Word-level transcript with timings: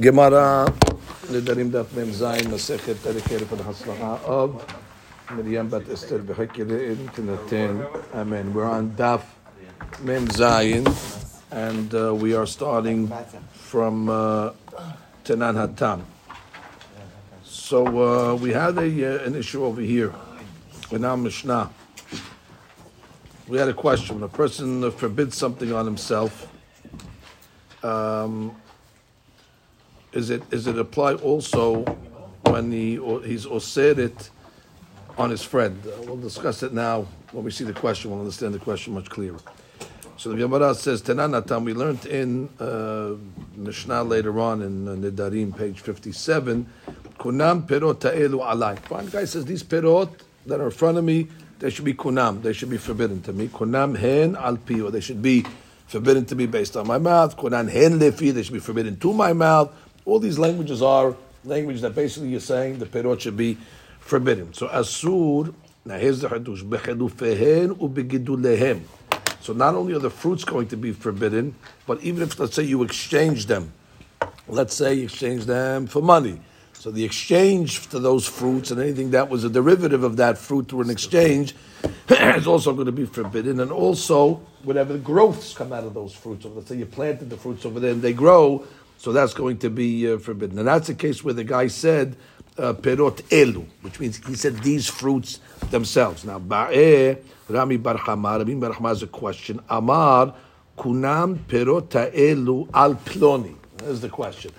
Gemara, 0.00 0.64
Nedarim 1.26 1.72
Daf 1.72 1.92
Mem 1.92 2.06
Zayin, 2.10 2.44
Masechet 2.44 2.94
Haslacha 2.94 4.22
of 4.22 4.64
Miriam 5.32 5.68
Bat 5.68 5.88
Esther 5.90 6.20
Tinatin. 6.20 8.14
Amen. 8.14 8.54
We're 8.54 8.64
on 8.64 8.92
Daf 8.92 9.22
Mem 10.02 10.28
Zayin, 10.28 10.86
and 11.50 11.92
uh, 11.96 12.14
we 12.14 12.32
are 12.32 12.46
starting 12.46 13.12
from 13.54 14.08
uh, 14.08 14.52
Tenan 15.24 15.56
Hatam. 15.56 16.02
So 17.42 17.84
uh, 17.86 18.34
we 18.36 18.50
had 18.50 18.78
a, 18.78 19.22
uh, 19.22 19.24
an 19.24 19.34
issue 19.34 19.64
over 19.64 19.80
here 19.80 20.14
in 20.92 21.00
Mishnah. 21.24 21.70
We 23.48 23.58
had 23.58 23.68
a 23.68 23.74
question. 23.74 24.20
When 24.20 24.24
a 24.24 24.28
person 24.28 24.92
forbids 24.92 25.36
something 25.36 25.72
on 25.72 25.86
himself, 25.86 26.46
um, 27.82 28.54
is 30.12 30.30
it 30.30 30.42
is 30.50 30.66
it 30.66 30.78
apply 30.78 31.14
also 31.14 31.84
when 32.46 32.72
he 32.72 32.98
or 32.98 33.22
he's 33.22 33.46
osir 33.46 33.98
it 33.98 34.30
on 35.16 35.30
his 35.30 35.42
friend? 35.42 35.80
Uh, 35.86 36.02
we'll 36.02 36.16
discuss 36.16 36.62
it 36.62 36.72
now 36.72 37.06
when 37.32 37.44
we 37.44 37.50
see 37.50 37.64
the 37.64 37.72
question. 37.72 38.10
We'll 38.10 38.20
understand 38.20 38.54
the 38.54 38.58
question 38.58 38.94
much 38.94 39.10
clearer. 39.10 39.38
So 40.16 40.30
the 40.30 40.36
Gemara 40.36 40.74
says 40.74 41.00
Tenanatam. 41.02 41.64
We 41.64 41.74
learned 41.74 42.06
in 42.06 42.48
uh, 42.58 43.14
Mishnah 43.54 44.02
later 44.02 44.40
on 44.40 44.62
in 44.62 44.88
uh, 44.88 44.92
Nidarim, 44.92 45.56
page 45.56 45.80
fifty-seven. 45.80 46.66
Kunam 47.18 47.66
perot 47.66 48.00
ta'elu 48.00 48.40
alai. 48.40 48.78
Fine 48.78 49.06
guy 49.06 49.24
says 49.24 49.44
these 49.44 49.62
perot 49.62 50.10
that 50.46 50.60
are 50.60 50.66
in 50.66 50.70
front 50.70 50.98
of 50.98 51.04
me, 51.04 51.28
they 51.58 51.68
should 51.68 51.84
be 51.84 51.94
kunam. 51.94 52.42
They 52.42 52.52
should 52.52 52.70
be 52.70 52.78
forbidden 52.78 53.20
to 53.22 53.32
me. 53.32 53.48
Kunam 53.48 53.96
hen 53.98 54.34
al 54.36 54.56
pi, 54.56 54.80
or 54.80 54.90
they 54.90 55.00
should 55.00 55.20
be 55.20 55.44
forbidden 55.86 56.24
to 56.26 56.34
me 56.34 56.46
based 56.46 56.76
on 56.76 56.86
my 56.86 56.98
mouth. 56.98 57.36
Kunan 57.36 57.68
hen 57.68 57.98
lefi, 57.98 58.32
they 58.32 58.42
should 58.42 58.54
be 58.54 58.60
forbidden 58.60 58.98
to 58.98 59.12
my 59.12 59.32
mouth. 59.32 59.72
All 60.08 60.18
these 60.18 60.38
languages 60.38 60.80
are 60.80 61.14
language 61.44 61.82
that 61.82 61.94
basically 61.94 62.30
you're 62.30 62.40
saying 62.40 62.78
the 62.78 62.86
perot 62.86 63.20
should 63.20 63.36
be 63.36 63.58
forbidden. 64.00 64.54
So 64.54 64.66
asur, 64.68 65.52
now 65.84 65.98
here's 65.98 66.20
the 66.20 66.28
hadush, 66.28 66.62
bechedufehen 66.62 67.76
ubegidulehem. 67.76 68.80
So 69.42 69.52
not 69.52 69.74
only 69.74 69.92
are 69.92 69.98
the 69.98 70.08
fruits 70.08 70.44
going 70.44 70.68
to 70.68 70.78
be 70.78 70.92
forbidden, 70.92 71.54
but 71.86 72.00
even 72.02 72.22
if 72.22 72.40
let's 72.40 72.54
say 72.54 72.62
you 72.62 72.82
exchange 72.84 73.44
them, 73.46 73.70
let's 74.48 74.74
say 74.74 74.94
you 74.94 75.04
exchange 75.04 75.44
them 75.44 75.86
for 75.86 76.00
money. 76.00 76.40
So 76.72 76.90
the 76.90 77.04
exchange 77.04 77.88
to 77.88 77.98
those 77.98 78.26
fruits 78.26 78.70
and 78.70 78.80
anything 78.80 79.10
that 79.10 79.28
was 79.28 79.44
a 79.44 79.50
derivative 79.50 80.04
of 80.04 80.16
that 80.16 80.38
fruit 80.38 80.70
through 80.70 80.82
an 80.82 80.90
exchange 80.90 81.54
is 82.08 82.46
also 82.46 82.72
going 82.72 82.86
to 82.86 82.92
be 82.92 83.04
forbidden. 83.04 83.60
And 83.60 83.70
also 83.70 84.36
whatever 84.62 84.94
the 84.94 85.00
growths 85.00 85.52
come 85.52 85.72
out 85.74 85.84
of 85.84 85.92
those 85.92 86.14
fruits. 86.14 86.44
So 86.44 86.48
let's 86.50 86.68
say 86.68 86.76
you 86.76 86.86
planted 86.86 87.28
the 87.28 87.36
fruits 87.36 87.66
over 87.66 87.78
there 87.78 87.90
and 87.90 88.00
they 88.00 88.14
grow, 88.14 88.64
so 88.98 89.12
that's 89.12 89.32
going 89.32 89.58
to 89.58 89.70
be 89.70 90.12
uh, 90.12 90.18
forbidden. 90.18 90.58
And 90.58 90.68
that's 90.68 90.88
the 90.88 90.94
case 90.94 91.24
where 91.24 91.34
the 91.34 91.44
guy 91.44 91.68
said, 91.68 92.16
uh, 92.58 92.72
perot 92.74 93.22
elu, 93.30 93.64
which 93.82 94.00
means 94.00 94.24
he 94.26 94.34
said 94.34 94.58
these 94.58 94.88
fruits 94.88 95.40
themselves. 95.70 96.24
Now, 96.24 96.40
ba'eh, 96.40 97.22
Rami 97.48 97.76
Bar 97.76 97.96
Chama, 97.98 98.38
Rami 98.38 98.54
Bar 98.56 98.72
Chama 98.72 98.88
has 98.88 99.02
a 99.02 99.06
question. 99.06 99.60
Amar, 99.70 100.34
kunam 100.76 101.38
perot 101.38 101.88
elu 102.12 102.68
al 102.74 102.96
ploni. 102.96 103.54
There's 103.78 104.00
the 104.00 104.08
question. 104.08 104.50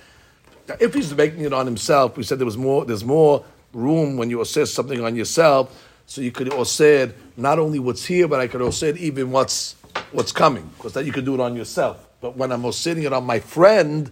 Now, 0.67 0.75
if 0.79 0.93
he's 0.93 1.13
making 1.13 1.41
it 1.41 1.51
on 1.51 1.65
himself, 1.65 2.15
we 2.15 2.23
said 2.23 2.39
there 2.39 2.45
was 2.45 2.57
more. 2.57 2.85
There's 2.85 3.03
more 3.03 3.43
room 3.73 4.15
when 4.17 4.29
you 4.29 4.39
assess 4.39 4.71
something 4.71 5.03
on 5.03 5.15
yourself, 5.15 5.91
so 6.05 6.21
you 6.21 6.31
could 6.31 6.53
assess 6.53 7.11
not 7.35 7.59
only 7.59 7.79
what's 7.79 8.05
here, 8.05 8.27
but 8.27 8.39
I 8.39 8.47
could 8.47 8.61
assess 8.61 8.95
even 8.97 9.31
what's 9.31 9.75
what's 10.13 10.31
coming, 10.31 10.69
because 10.77 10.93
that 10.93 11.05
you 11.05 11.11
could 11.11 11.25
do 11.25 11.33
it 11.33 11.41
on 11.41 11.55
yourself. 11.55 12.07
But 12.21 12.37
when 12.37 12.51
I'm 12.51 12.71
sitting 12.71 13.03
it 13.03 13.13
on 13.13 13.25
my 13.25 13.39
friend, 13.39 14.09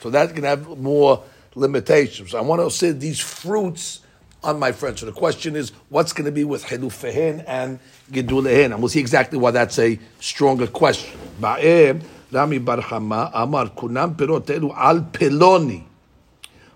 so 0.00 0.10
that 0.10 0.34
can 0.34 0.44
have 0.44 0.78
more 0.78 1.22
limitations. 1.54 2.34
I 2.34 2.40
want 2.40 2.62
to 2.62 2.70
say 2.70 2.92
these 2.92 3.20
fruits 3.20 4.00
on 4.42 4.58
my 4.58 4.72
friend. 4.72 4.98
So 4.98 5.06
the 5.06 5.12
question 5.12 5.56
is, 5.56 5.72
what's 5.88 6.12
going 6.12 6.26
to 6.26 6.32
be 6.32 6.44
with 6.44 6.64
Hilufehen 6.64 7.44
and 7.46 7.78
Gidulehen? 8.12 8.66
And 8.66 8.78
we'll 8.78 8.88
see 8.88 9.00
exactly 9.00 9.38
why 9.38 9.50
that's 9.50 9.78
a 9.78 9.98
stronger 10.20 10.66
question. 10.66 11.18
Rami 11.40 12.58
Bar 12.58 12.78
Chama, 12.78 13.30
Amar 13.34 13.70
Kunam 13.70 14.10
al 14.76 15.00
Peloni. 15.00 15.84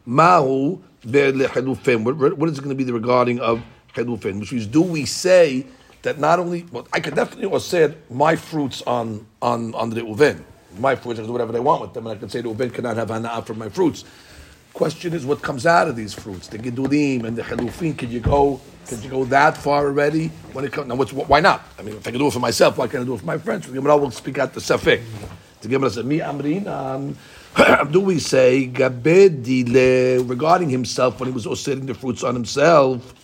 Mahu 0.05 0.83
Be'lehilufen. 1.09 2.37
What 2.37 2.49
is 2.49 2.59
it 2.59 2.63
going 2.63 2.71
to 2.71 2.75
be 2.75 2.85
the 2.85 2.93
regarding 2.93 3.39
of 3.39 3.63
Hilufen? 3.95 4.41
Which 4.41 4.53
means, 4.53 4.67
do 4.67 4.83
we 4.83 5.05
say 5.05 5.67
that 6.03 6.19
not 6.19 6.41
only, 6.41 6.67
well, 6.73 6.89
I 6.93 6.99
could 6.99 7.15
definitely 7.15 7.49
have 7.49 7.63
said 7.63 7.97
my 8.11 8.35
fruits 8.35 8.83
on, 8.83 9.27
on, 9.41 9.75
on 9.75 9.91
the 9.91 10.01
Uven 10.01 10.43
my 10.79 10.97
fruits, 10.97 11.19
I 11.19 11.23
can 11.23 11.29
do 11.29 11.33
whatever 11.33 11.53
they 11.53 11.61
want 11.61 11.83
with 11.83 11.95
them, 11.95 12.07
and 12.07 12.17
I 12.17 12.19
can 12.19 12.29
say 12.29 12.41
the 12.41 12.49
Uben 12.49 12.73
cannot 12.73 12.97
have 12.97 13.09
hana'ah 13.09 13.47
from 13.47 13.59
my 13.59 13.69
fruits. 13.69 14.05
Question 14.73 15.13
is, 15.13 15.27
what 15.27 15.43
comes 15.43 15.67
out 15.67 15.87
of 15.87 15.97
these 15.97 16.15
fruits? 16.15 16.49
The 16.49 16.59
gidulim 16.59 17.25
and 17.25 17.37
the 17.37 17.43
halufin. 17.43 17.97
Can 17.97 18.11
you 18.11 18.21
go? 18.21 18.59
Can 18.87 19.03
you 19.03 19.11
go 19.11 19.25
that 19.27 19.57
far 19.59 19.85
already? 19.87 20.29
When 20.55 20.65
it 20.65 20.73
comes, 20.73 20.89
now, 20.89 20.95
what's, 20.95 21.13
why 21.13 21.41
not? 21.41 21.63
I 21.79 21.83
mean, 21.83 21.97
if 21.97 22.09
I 22.09 22.11
can 22.11 22.19
do 22.19 22.27
it 22.27 22.33
for 22.33 22.41
myself, 22.41 22.79
why 22.79 22.89
can't 22.89 23.03
I 23.03 23.05
do 23.05 23.15
it 23.15 23.21
for 23.21 23.27
my 23.27 23.37
friends? 23.37 23.67
The 23.67 23.75
Gemara 23.75 23.99
will 23.99 24.11
speak 24.11 24.39
out 24.39 24.55
the 24.55 24.61
safek. 24.61 25.03
The 25.61 25.69
Gemara 25.69 25.91
says, 25.91 26.05
"Mi 26.05 26.19
amrin." 26.19 26.67
Um, 26.67 27.17
do 27.93 28.01
we 28.01 28.19
say 28.19 28.67
gabedile 28.67 30.29
regarding 30.29 30.71
himself 30.71 31.21
when 31.21 31.29
he 31.29 31.35
was 31.35 31.61
setting 31.61 31.85
the 31.85 31.95
fruits 31.95 32.25
on 32.25 32.35
himself? 32.35 33.15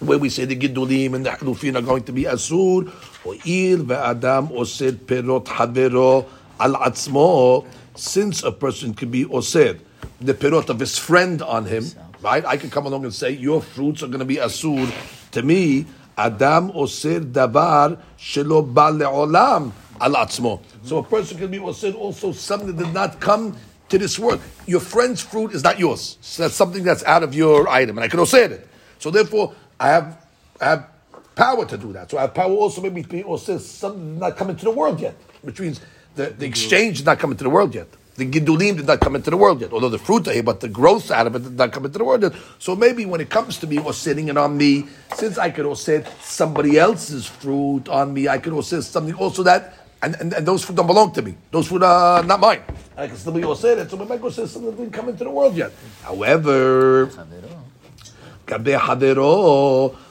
Where 0.00 0.18
we 0.18 0.30
say 0.30 0.46
the 0.46 0.56
gidulim 0.56 1.14
and 1.14 1.24
the 1.24 1.30
halufin 1.30 1.76
are 1.76 1.82
going 1.82 2.02
to 2.04 2.12
be 2.12 2.24
asur, 2.24 2.92
or 3.24 3.34
il 3.46 3.84
ve'adam 3.84 4.50
osed 4.50 4.96
perot 5.06 5.46
havero 5.46 6.26
al 6.62 6.74
atzmo, 6.74 7.66
since 7.96 8.42
a 8.44 8.52
person 8.52 8.94
could 8.94 9.10
be 9.10 9.24
osir, 9.24 9.80
the 10.20 10.32
perot 10.32 10.68
of 10.68 10.78
his 10.78 10.96
friend 10.96 11.42
on 11.42 11.66
him, 11.66 11.84
right? 12.22 12.44
I 12.46 12.56
can 12.56 12.70
come 12.70 12.86
along 12.86 13.04
and 13.04 13.12
say, 13.12 13.30
your 13.30 13.60
fruits 13.60 14.02
are 14.02 14.06
going 14.06 14.20
to 14.20 14.24
be 14.24 14.36
asur 14.36 14.90
to 15.32 15.42
me. 15.42 15.86
Adam 16.16 16.70
osir 16.72 17.20
davar 17.32 17.98
shelo 18.16 18.62
ba 18.62 18.92
le'olam 18.92 19.72
al 20.00 20.14
atzmo. 20.14 20.60
So 20.84 20.98
a 20.98 21.02
person 21.02 21.38
can 21.38 21.50
be 21.50 21.58
osir 21.58 21.94
also 21.94 22.32
something 22.32 22.76
that 22.76 22.84
did 22.84 22.94
not 22.94 23.18
come 23.18 23.56
to 23.88 23.98
this 23.98 24.18
world. 24.18 24.40
Your 24.66 24.80
friend's 24.80 25.20
fruit 25.20 25.52
is 25.52 25.64
not 25.64 25.78
yours. 25.78 26.18
So 26.20 26.44
that's 26.44 26.54
something 26.54 26.84
that's 26.84 27.02
out 27.04 27.22
of 27.22 27.34
your 27.34 27.68
item, 27.68 27.98
and 27.98 28.04
I 28.04 28.08
can 28.08 28.20
osir 28.20 28.50
it. 28.50 28.68
So 29.00 29.10
therefore, 29.10 29.54
I 29.80 29.88
have, 29.88 30.26
I 30.60 30.64
have 30.66 30.88
power 31.34 31.64
to 31.64 31.76
do 31.76 31.92
that. 31.94 32.10
So 32.10 32.18
I 32.18 32.22
have 32.22 32.34
power 32.34 32.52
also 32.52 32.80
maybe 32.80 33.02
to 33.02 33.08
be 33.08 33.22
osir 33.22 33.58
something 33.58 34.18
not 34.18 34.36
come 34.36 34.50
into 34.50 34.64
the 34.64 34.70
world 34.70 35.00
yet, 35.00 35.16
which 35.42 35.58
means 35.58 35.80
the, 36.14 36.26
the 36.30 36.46
exchange 36.46 36.98
did 36.98 37.06
not 37.06 37.18
come 37.18 37.32
into 37.32 37.44
the 37.44 37.50
world 37.50 37.74
yet. 37.74 37.88
The 38.14 38.30
gidulim 38.30 38.76
did 38.76 38.86
not 38.86 39.00
come 39.00 39.16
into 39.16 39.30
the 39.30 39.38
world 39.38 39.62
yet, 39.62 39.72
although 39.72 39.88
the 39.88 39.98
fruit 39.98 40.28
are 40.28 40.32
here, 40.32 40.42
but 40.42 40.60
the 40.60 40.68
growth 40.68 41.10
out 41.10 41.26
of 41.26 41.34
it 41.34 41.44
did 41.44 41.56
not 41.56 41.72
come 41.72 41.86
into 41.86 41.96
the 41.98 42.04
world 42.04 42.22
yet. 42.22 42.34
So 42.58 42.76
maybe 42.76 43.06
when 43.06 43.22
it 43.22 43.30
comes 43.30 43.56
to 43.58 43.66
me 43.66 43.78
or 43.78 43.94
sitting 43.94 44.28
it 44.28 44.36
on 44.36 44.56
me, 44.56 44.86
since 45.14 45.38
I 45.38 45.48
could 45.50 45.64
also 45.64 45.82
sit 45.82 46.06
somebody 46.20 46.78
else's 46.78 47.26
fruit 47.26 47.88
on 47.88 48.12
me, 48.12 48.28
I 48.28 48.36
could 48.36 48.52
also 48.52 48.80
say 48.80 48.86
something 48.90 49.14
also 49.14 49.42
that, 49.44 49.74
and, 50.02 50.14
and, 50.20 50.32
and 50.34 50.46
those 50.46 50.62
fruit 50.62 50.76
don't 50.76 50.86
belong 50.86 51.12
to 51.14 51.22
me. 51.22 51.34
Those 51.50 51.68
fruit 51.68 51.82
are 51.82 52.22
not 52.22 52.38
mine. 52.38 52.60
I 52.96 53.06
can 53.06 53.16
still 53.16 53.32
be 53.32 53.44
also 53.44 53.68
it, 53.68 53.90
so 53.90 53.96
my 53.96 54.14
I 54.14 54.18
could 54.18 54.32
say 54.34 54.46
something 54.46 54.70
that 54.70 54.76
didn't 54.76 54.92
come 54.92 55.08
into 55.08 55.24
the 55.24 55.30
world 55.30 55.56
yet. 55.56 55.72
However, 56.02 57.06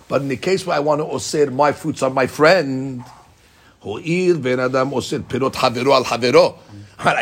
but 0.09 0.21
in 0.21 0.27
the 0.27 0.37
case 0.37 0.65
where 0.65 0.75
I 0.75 0.79
want 0.79 1.01
to 1.01 1.05
osir 1.05 1.53
my 1.53 1.71
fruits 1.71 2.01
on 2.01 2.13
my 2.13 2.25
friend, 2.25 3.03
I 3.83 4.45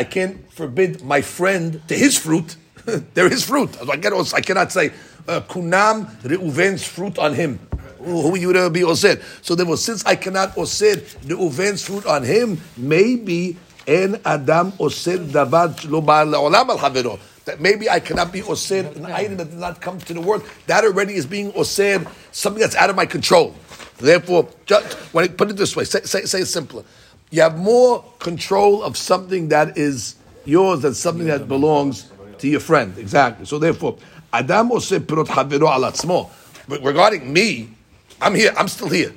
can't 0.04 0.52
forbid 0.52 1.02
my 1.02 1.22
friend 1.22 1.80
to 1.88 1.96
his 1.96 2.18
fruit. 2.18 2.56
They're 3.14 3.30
his 3.30 3.44
fruit. 3.44 3.70
I, 3.88 3.96
cannot, 4.42 4.70
say, 4.70 4.92
uh, 5.26 5.40
kunam 5.40 6.06
Reuven's 6.22 6.86
fruit 6.86 7.18
on 7.18 7.32
him. 7.34 7.58
Who 8.00 8.36
you 8.36 8.52
to 8.52 8.68
be 8.70 8.80
osir? 8.80 9.22
So 9.42 9.54
therefore, 9.54 9.78
since 9.78 10.04
I 10.04 10.16
cannot 10.16 10.54
osir 10.56 10.96
Reuven's 11.26 11.82
fruit 11.84 12.04
on 12.06 12.24
him, 12.24 12.60
maybe 12.76 13.56
en 13.86 14.20
adam 14.24 14.72
osir 14.72 15.18
davar 15.30 15.90
lo 15.90 16.02
olam 16.02 16.68
al 16.68 16.78
havero. 16.78 17.18
That 17.44 17.60
maybe 17.60 17.88
I 17.88 18.00
cannot 18.00 18.32
be 18.32 18.42
osir 18.42 18.94
an 18.96 19.06
item 19.06 19.36
that 19.38 19.50
did 19.50 19.58
not 19.58 19.80
come 19.80 19.98
to 19.98 20.12
the 20.14 20.20
world. 20.20 20.44
That 20.66 20.84
already 20.84 21.14
is 21.14 21.24
being 21.26 21.52
osir 21.52 22.06
something 22.32 22.60
that's 22.60 22.76
out 22.76 22.90
of 22.90 22.96
my 22.96 23.06
control. 23.06 23.54
Therefore, 24.00 24.48
just, 24.66 24.94
when 25.12 25.24
I 25.24 25.28
put 25.28 25.50
it 25.50 25.56
this 25.56 25.76
way, 25.76 25.84
say, 25.84 26.00
say, 26.02 26.24
say 26.24 26.40
it 26.40 26.46
simpler. 26.46 26.84
You 27.30 27.42
have 27.42 27.58
more 27.58 28.04
control 28.18 28.82
of 28.82 28.96
something 28.96 29.48
that 29.48 29.78
is 29.78 30.16
yours 30.44 30.80
than 30.82 30.94
something 30.94 31.26
that 31.26 31.46
belongs 31.48 32.10
to 32.38 32.48
your 32.48 32.60
friend. 32.60 32.96
Exactly. 32.98 33.46
So 33.46 33.58
therefore, 33.58 33.98
Adam 34.32 34.70
pirot 34.70 35.26
alatzmo. 35.26 36.30
Regarding 36.68 37.32
me, 37.32 37.70
I'm 38.20 38.34
here. 38.34 38.52
I'm 38.56 38.68
still 38.68 38.88
here. 38.88 39.12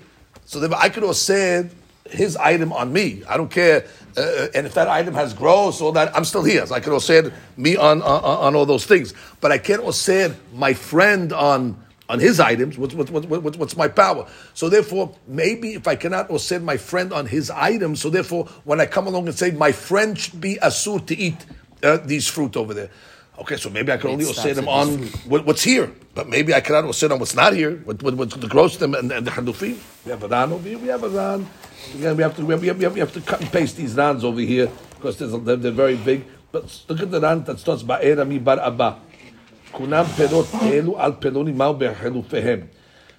So 0.45 0.59
therefore, 0.59 0.79
I 0.79 0.89
could 0.89 1.03
oseh 1.03 1.71
his 2.09 2.35
item 2.37 2.73
on 2.73 2.91
me. 2.91 3.23
I 3.27 3.37
don't 3.37 3.49
care. 3.49 3.85
Uh, 4.15 4.47
and 4.53 4.67
if 4.67 4.75
that 4.75 4.87
item 4.87 5.15
has 5.15 5.33
growth, 5.33 5.81
all 5.81 5.91
that, 5.93 6.15
I'm 6.15 6.25
still 6.25 6.43
here. 6.43 6.65
So 6.67 6.75
I 6.75 6.79
can 6.79 6.93
oseh 6.93 7.33
me 7.57 7.75
on, 7.75 8.01
on, 8.01 8.23
on 8.23 8.55
all 8.55 8.65
those 8.65 8.85
things. 8.85 9.13
But 9.41 9.51
I 9.51 9.57
can't 9.57 9.81
oseh 9.81 10.35
my 10.53 10.73
friend 10.73 11.33
on 11.33 11.82
on 12.09 12.19
his 12.19 12.39
items, 12.39 12.77
what's, 12.77 12.93
what's, 12.93 13.77
my 13.77 13.87
power? 13.87 14.27
So 14.53 14.69
therefore, 14.69 15.15
maybe 15.27 15.73
if 15.73 15.87
I 15.87 15.95
cannot 15.95 16.29
or 16.29 16.39
send 16.39 16.65
my 16.65 16.77
friend 16.77 17.13
on 17.13 17.25
his 17.25 17.49
items, 17.49 18.01
so 18.01 18.09
therefore, 18.09 18.45
when 18.65 18.81
I 18.81 18.85
come 18.85 19.07
along 19.07 19.27
and 19.27 19.37
say 19.37 19.51
my 19.51 19.71
friend 19.71 20.17
should 20.17 20.41
be 20.41 20.57
asur 20.61 21.05
to 21.07 21.17
eat 21.17 21.45
uh, 21.81 21.97
these 21.97 22.27
fruit 22.27 22.57
over 22.57 22.73
there, 22.73 22.89
Okay, 23.35 23.57
so 23.57 23.71
maybe 23.71 23.91
I 23.91 23.97
can 23.97 24.11
only 24.11 24.25
osir 24.25 24.53
them 24.53 24.67
on 24.67 25.07
what, 25.25 25.43
what's 25.43 25.63
here, 25.63 25.91
but 26.13 26.29
maybe 26.29 26.53
I 26.53 26.61
cannot 26.61 26.83
osir 26.83 27.11
on 27.11 27.17
what's 27.17 27.33
not 27.33 27.53
here. 27.53 27.77
What, 27.77 28.03
what, 28.03 28.13
what's 28.13 28.35
the 28.35 28.47
gross 28.47 28.77
them 28.77 28.93
and, 28.93 29.11
and 29.11 29.25
the 29.25 29.31
halufim? 29.31 29.75
We 30.05 30.11
have 30.11 30.21
a 30.21 30.27
Ran 30.27 30.51
over 30.51 30.69
here. 30.69 30.77
We 30.77 30.87
have 30.89 31.03
a 31.03 31.09
Ran. 31.09 31.47
Again, 31.95 32.15
we 32.15 32.21
have 32.21 32.35
to 32.35 32.45
we 32.45 32.53
have, 32.53 32.61
we 32.61 32.83
have, 32.83 32.93
we 32.93 32.99
have 32.99 33.13
to 33.13 33.21
cut 33.21 33.41
and 33.41 33.51
paste 33.51 33.75
these 33.75 33.95
Rans 33.95 34.23
over 34.23 34.39
here 34.39 34.69
because 34.95 35.17
they're, 35.17 35.55
they're 35.55 35.71
very 35.71 35.95
big. 35.95 36.25
But 36.51 36.83
look 36.87 37.01
at 37.01 37.09
the 37.09 37.19
Ran 37.19 37.43
that 37.45 37.57
starts 37.57 37.81
ba'era 37.81 38.27
mi 38.27 38.37
bar 38.37 38.59
abba 38.59 38.99
kunam 39.73 40.05
perot 40.05 40.45
elu 40.71 40.97
al 40.97 41.13
peronim 41.13 41.55
mal 41.55 41.75
berhelufehem. 41.75 42.67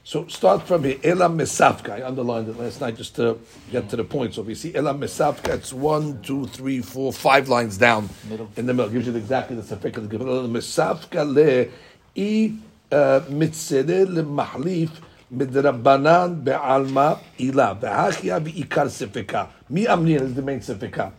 So 0.06 0.26
start 0.26 0.66
from 0.66 0.84
here. 0.84 0.98
Ela 1.02 1.30
mesafka. 1.30 1.92
I 1.92 2.02
underlined 2.02 2.48
it 2.48 2.58
last 2.58 2.78
night 2.80 2.96
just 2.96 3.16
to 3.16 3.38
get 3.72 3.88
to 3.88 3.96
the 3.96 4.04
point. 4.04 4.34
So 4.34 4.42
if 4.42 4.48
you 4.48 4.54
see 4.54 4.74
elam 4.74 5.00
mesafka, 5.00 5.54
it's 5.54 5.72
one, 5.72 6.20
two, 6.20 6.46
three, 6.48 6.82
four, 6.82 7.10
five 7.10 7.48
lines 7.48 7.78
down 7.78 8.10
middle. 8.28 8.50
in 8.56 8.66
the 8.66 8.74
middle. 8.74 8.90
Gives 8.90 9.06
you 9.06 9.16
exactly 9.16 9.56
the 9.56 9.62
suffix. 9.62 9.96
Ela 9.96 10.08
mesafka 10.08 11.24
le 11.24 11.70
i 12.16 12.52
mitzere 12.92 14.06
le 14.06 14.22
mahlif 14.22 14.90
midrabanan 15.34 16.44
be'alma 16.44 17.18
ila. 17.40 17.74
V'hachia 17.80 18.44
v'ikar 18.44 18.88
sefika. 18.88 19.48
Mi 19.70 19.86
amnir 19.86 20.20
is 20.20 20.34
the 20.34 20.42
main 20.42 20.60
sefika. 20.60 21.12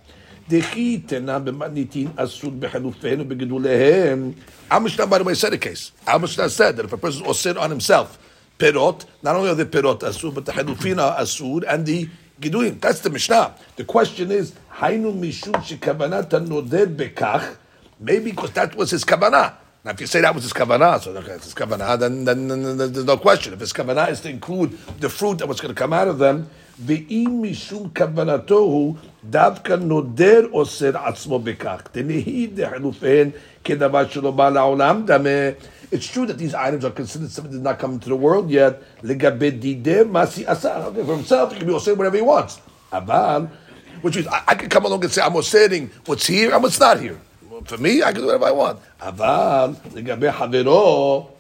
דכי 0.49 0.99
תנא 1.07 1.39
במתניתין 1.39 2.09
אסור 2.17 2.53
בחילופיהן 2.59 3.21
ובגידוליהם. 3.21 4.33
Amishna, 4.71 5.07
by 5.07 5.19
the 5.19 5.25
way, 5.25 5.35
said 5.35 5.53
a 5.53 5.59
case. 5.59 5.93
Amishna 6.07 6.49
said 6.49 6.77
that 6.77 6.85
if 6.85 6.93
a 6.93 6.97
person 6.97 7.25
is 7.25 7.29
osir 7.29 7.61
on 7.61 7.71
himself, 7.71 8.19
perot, 8.59 9.05
not 9.23 9.37
only 9.37 9.51
are 9.51 9.55
the 9.55 9.67
perot 9.67 10.01
asur, 10.01 10.33
but 10.35 10.47
the 10.47 10.53
halufina 10.53 11.17
asur 11.19 11.65
and 11.69 11.87
the 11.87 12.09
giduim. 12.41 12.81
That's 12.81 13.01
the 13.01 13.11
Mishnah. 13.11 13.55
The 13.77 13.85
question 13.85 14.31
is, 14.31 14.55
haynu 14.75 15.13
mishum 15.19 15.55
shekavanat 15.55 16.31
noded 16.47 16.97
bekach, 16.97 17.57
maybe 17.99 18.31
because 18.31 18.53
that 18.53 18.75
was 18.75 18.91
his 18.91 19.05
kavanah. 19.05 19.55
Now, 19.85 19.93
if 19.93 20.01
you 20.01 20.07
say 20.07 20.21
that 20.21 20.35
was 20.35 20.45
his 20.45 20.53
kavanah, 20.53 21.01
so 21.01 21.13
okay, 21.17 21.33
it's 21.33 21.45
his 21.45 21.55
kavanah, 21.55 21.99
then, 21.99 22.25
then, 22.25 22.49
then, 22.49 22.63
then, 22.77 22.93
there's 22.93 23.05
no 23.05 23.17
question. 23.17 23.53
If 23.55 23.61
his 23.61 23.73
kavanah 23.73 24.11
is 24.11 24.21
to 24.23 24.29
include 24.29 24.79
the 25.01 25.09
fruit 25.09 25.39
that 25.39 25.49
was 25.49 25.61
going 25.61 25.75
to 25.75 25.79
come 25.79 25.93
out 25.93 26.09
of 26.09 26.19
them, 26.19 26.51
ואם 26.87 27.43
משום 27.43 27.89
כוונתו 27.97 28.59
הוא 28.59 28.95
דווקא 29.25 29.73
נודר 29.73 30.47
אוסר 30.53 30.99
עצמו 30.99 31.39
בכך. 31.39 31.81
דנהי 31.95 32.47
דחילופיהן 32.55 33.31
כדבר 33.65 34.09
שלא 34.09 34.31
בא 34.31 34.49
לעולם 34.49 35.03
דמה 35.07 35.51
it's 35.91 36.07
true 36.07 36.25
that 36.27 36.39
these 36.39 36.55
items 36.55 36.85
are 36.85 36.91
considered 36.91 37.31
something 37.31 37.51
that 37.53 37.59
did 37.59 37.65
not 37.65 37.79
come 37.79 37.95
into 37.95 38.09
the 38.09 38.17
world 38.17 38.49
yet. 38.49 38.81
masi 39.03 40.45
asar. 40.47 40.93
For 40.93 41.17
himself, 41.17 41.53
he 41.53 41.59
can 41.59 41.67
be 41.67 41.75
osir 41.75 41.97
whatever 41.97 42.17
he 42.17 42.23
wants. 42.23 42.61
Aval, 42.93 43.51
which 44.01 44.17
means 44.17 44.29
I, 44.29 44.43
I 44.49 44.55
can 44.55 44.69
come 44.69 44.85
along 44.85 45.03
and 45.03 45.13
say 45.13 45.23
I'm 45.23 45.33
osiring 45.33 45.91
what's 46.07 46.27
here 46.27 46.53
and 46.53 46.63
what's 46.63 46.79
not 46.79 47.01
here. 47.01 47.21
For 47.65 47.77
me, 47.77 48.03
I 48.03 48.13
can 48.13 48.21
do 48.23 48.27
whatever 48.27 48.47
I 48.47 48.51
want. 48.53 48.79
Aval 49.01 49.75
legabe 49.91 50.33
havero 50.33 51.31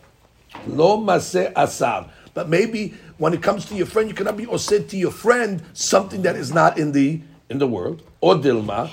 lo 0.67 0.97
mase 0.97 1.53
asar. 1.55 2.11
But 2.36 2.50
maybe 2.50 2.94
when 3.18 3.34
it 3.34 3.42
comes 3.42 3.66
to 3.68 3.76
your 3.76 3.88
friend, 3.88 4.10
you 4.10 4.14
cannot 4.14 4.36
be 4.38 4.46
or 4.46 4.60
said 4.60 4.90
to 4.90 4.98
your 4.98 5.12
friend 5.12 5.64
something 5.74 6.22
that 6.24 6.36
is 6.36 6.54
not 6.54 6.78
in 6.78 6.92
the 6.92 7.22
in 7.50 7.60
the 7.60 7.68
world. 7.68 8.04
Or 8.20 8.36
dilma, 8.36 8.92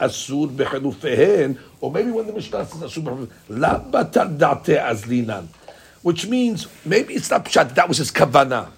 asur 0.00 1.58
or 1.80 1.92
maybe 1.92 2.10
when 2.10 2.26
the 2.26 2.32
Mishnah 2.32 2.66
says 2.66 2.82
asur 2.82 3.28
azlinan, 3.48 5.46
which 6.02 6.26
means 6.26 6.66
maybe 6.84 7.14
it's 7.14 7.30
not 7.30 7.44
pshat 7.44 7.76
that 7.76 7.88
was 7.88 7.98
his 7.98 8.10
kavana. 8.10 8.70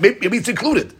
Maybe 0.00 0.38
it's 0.38 0.48
included. 0.48 0.94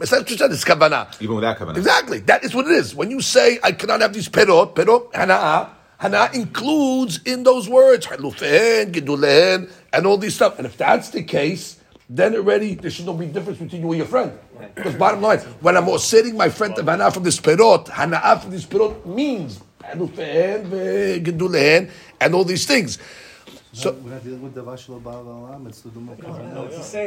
It's 0.00 0.12
not 0.12 0.24
just 0.24 0.40
it's. 0.40 1.20
Even 1.20 1.34
without 1.34 1.58
kavana. 1.58 1.76
Exactly. 1.76 2.20
That 2.20 2.44
is 2.44 2.54
what 2.54 2.66
it 2.66 2.72
is. 2.72 2.94
When 2.94 3.10
you 3.10 3.20
say, 3.20 3.58
I 3.64 3.72
cannot 3.72 4.00
have 4.02 4.12
these 4.12 4.28
perot, 4.28 4.74
perot, 4.76 5.12
hana'ah, 5.12 5.70
hana'a 6.00 6.34
includes 6.34 7.20
in 7.24 7.42
those 7.42 7.68
words, 7.68 8.06
halufehen, 8.06 8.92
gidulehen, 8.92 9.70
and 9.92 10.06
all 10.06 10.16
these 10.16 10.34
stuff. 10.34 10.58
And 10.58 10.66
if 10.66 10.76
that's 10.76 11.10
the 11.10 11.22
case, 11.22 11.78
then 12.08 12.34
already 12.34 12.74
there 12.74 12.90
should 12.90 13.06
not 13.06 13.18
be 13.18 13.26
difference 13.26 13.58
between 13.58 13.82
you 13.82 13.88
and 13.88 13.98
your 13.98 14.06
friend. 14.06 14.32
Because 14.74 14.94
bottom 14.96 15.22
line, 15.22 15.38
when 15.60 15.76
I'm 15.76 15.98
setting 15.98 16.36
my 16.36 16.48
friend 16.48 16.74
to 16.76 16.84
hana 16.84 17.10
from 17.10 17.22
this 17.22 17.38
perot, 17.38 17.88
hana 17.88 18.40
from 18.40 18.50
this 18.50 18.66
perot 18.66 19.06
means 19.06 19.60
and 22.20 22.34
all 22.34 22.44
these 22.44 22.66
things. 22.66 22.98
So, 23.72 23.92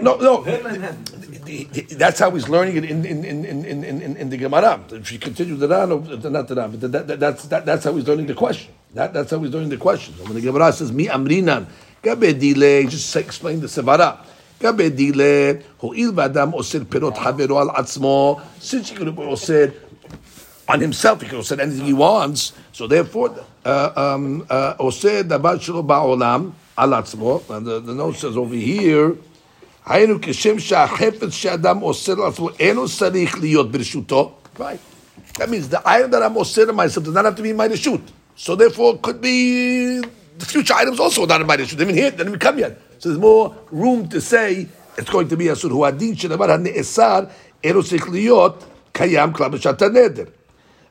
no, 0.01 0.15
no. 0.15 0.43
That's 1.91 2.19
how 2.19 2.31
he's 2.31 2.47
learning 2.47 2.77
it 2.77 2.85
in, 2.85 3.05
in, 3.05 3.25
in, 3.25 3.45
in, 3.45 3.83
in, 3.83 4.15
in 4.17 4.29
the 4.29 4.37
Gemara. 4.37 4.79
If 4.91 5.11
you 5.11 5.19
continue 5.19 5.57
the 5.57 5.67
Ran, 5.67 5.89
not 5.89 6.47
the 6.47 6.55
Ran, 6.55 6.71
but 6.71 6.91
that, 6.91 7.07
that, 7.07 7.19
that's, 7.19 7.43
that, 7.47 7.65
that's 7.65 7.83
how 7.83 7.93
he's 7.93 8.07
learning 8.07 8.27
the 8.27 8.33
question. 8.33 8.73
That, 8.94 9.12
that's 9.12 9.30
how 9.30 9.38
he's 9.38 9.52
learning 9.52 9.70
the 9.70 9.76
question. 9.76 10.14
So 10.16 10.24
when 10.24 10.34
the 10.34 10.40
Gemara 10.40 10.72
says, 10.72 10.90
Mi 10.92 11.06
amrinan, 11.06 11.66
gabe 12.02 12.38
dile, 12.38 12.88
just 12.88 13.14
explain 13.16 13.60
the 13.60 13.66
Sevara. 13.66 14.18
גבי 14.62 14.90
דילה, 14.90 15.52
הואיל 15.76 16.10
ואדם 16.14 16.50
עושה 16.50 16.78
פירות 16.88 17.18
חברו 17.18 17.60
על 17.60 17.68
עצמו, 17.74 18.40
since 18.60 18.90
he 18.90 18.94
could 18.94 19.06
have 19.06 19.38
said 19.38 19.72
on 20.68 20.80
himself, 20.80 21.22
he 21.22 21.28
could 21.28 21.36
have 21.36 21.46
said 21.46 21.60
anything 21.60 21.84
he 21.84 21.92
wants, 21.92 22.52
so 22.72 22.86
therefore, 22.86 23.30
עושה 24.76 25.22
דבר 25.22 25.58
שלו 25.58 25.82
בעולם 25.82 26.50
על 26.76 26.94
עצמו, 26.94 27.40
and 27.48 27.66
the, 27.66 27.80
the 27.80 27.94
note 27.94 28.16
says 28.16 28.36
over 28.36 28.54
here, 28.54 29.14
היינו 29.86 30.18
כשם 30.22 30.58
שהחפץ 30.58 31.30
שאדם 31.30 31.78
עושה 31.78 32.14
לעצמו 32.14 32.48
אינו 32.60 32.88
צריך 32.88 33.38
להיות 33.38 33.72
ברשותו, 33.72 34.32
right? 34.58 34.78
That 35.38 35.48
means 35.50 35.68
the 35.68 35.80
item 35.86 36.10
that 36.10 36.22
I'm 36.22 36.34
osir 36.34 36.74
myself 36.74 37.04
does 37.04 37.14
not 37.14 37.24
have 37.24 37.36
to 37.36 37.42
be 37.42 37.50
in 37.50 37.56
my 37.56 37.68
reshut. 37.68 38.00
So 38.36 38.54
therefore, 38.56 38.94
it 38.94 39.02
could 39.02 39.20
be 39.20 40.00
the 40.00 40.46
future 40.46 40.74
items 40.74 41.00
also 41.00 41.26
not 41.26 41.40
in 41.40 41.46
my 41.46 41.56
reshut. 41.56 41.76
They 41.76 41.84
didn't, 41.84 41.94
they 41.96 42.10
didn't 42.10 42.28
even 42.28 42.38
come 42.38 42.58
yet. 42.58 42.80
So 42.98 43.08
there's 43.08 43.20
more 43.20 43.56
room 43.70 44.08
to 44.08 44.20
say 44.20 44.68
it's 44.96 45.10
going 45.10 45.28
to 45.28 45.36
be 45.36 45.46
asur. 45.46 45.70
hu 45.70 45.84
adin 45.84 46.14
shedavar 46.14 46.48
hane'esar 46.48 47.30
erosich 47.62 48.00
liyot 48.00 48.64
kayam 48.92 49.34
kla 49.34 49.50
neder. 49.50 50.30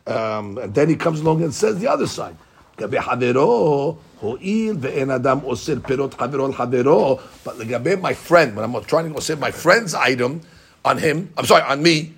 Um, 0.06 0.58
and 0.58 0.74
then 0.74 0.90
he 0.90 0.96
comes 0.96 1.20
along 1.20 1.44
and 1.44 1.54
says 1.54 1.80
the 1.80 1.88
other 1.88 2.08
side. 2.08 2.36
לגבי 2.78 3.02
חברו, 3.02 3.98
הואיל 4.20 4.76
ואין 4.80 5.12
אדם 5.12 5.40
אוסר 5.44 5.76
פירות 5.84 6.14
חברו 6.14 6.46
על 6.46 6.54
חברו, 6.54 7.20
but 7.44 7.50
לגבי 7.58 7.96
my 8.02 8.14
friend, 8.14 8.56
when 8.56 8.64
I'm 8.64 8.84
trying 8.84 9.14
to 9.14 9.22
say 9.22 9.36
my 9.36 9.52
friend's 9.52 9.96
item 9.96 10.42
on 10.86 10.98
him, 10.98 11.30
I'm 11.38 11.46
sorry, 11.46 11.64
on 11.64 11.82
me, 11.82 12.14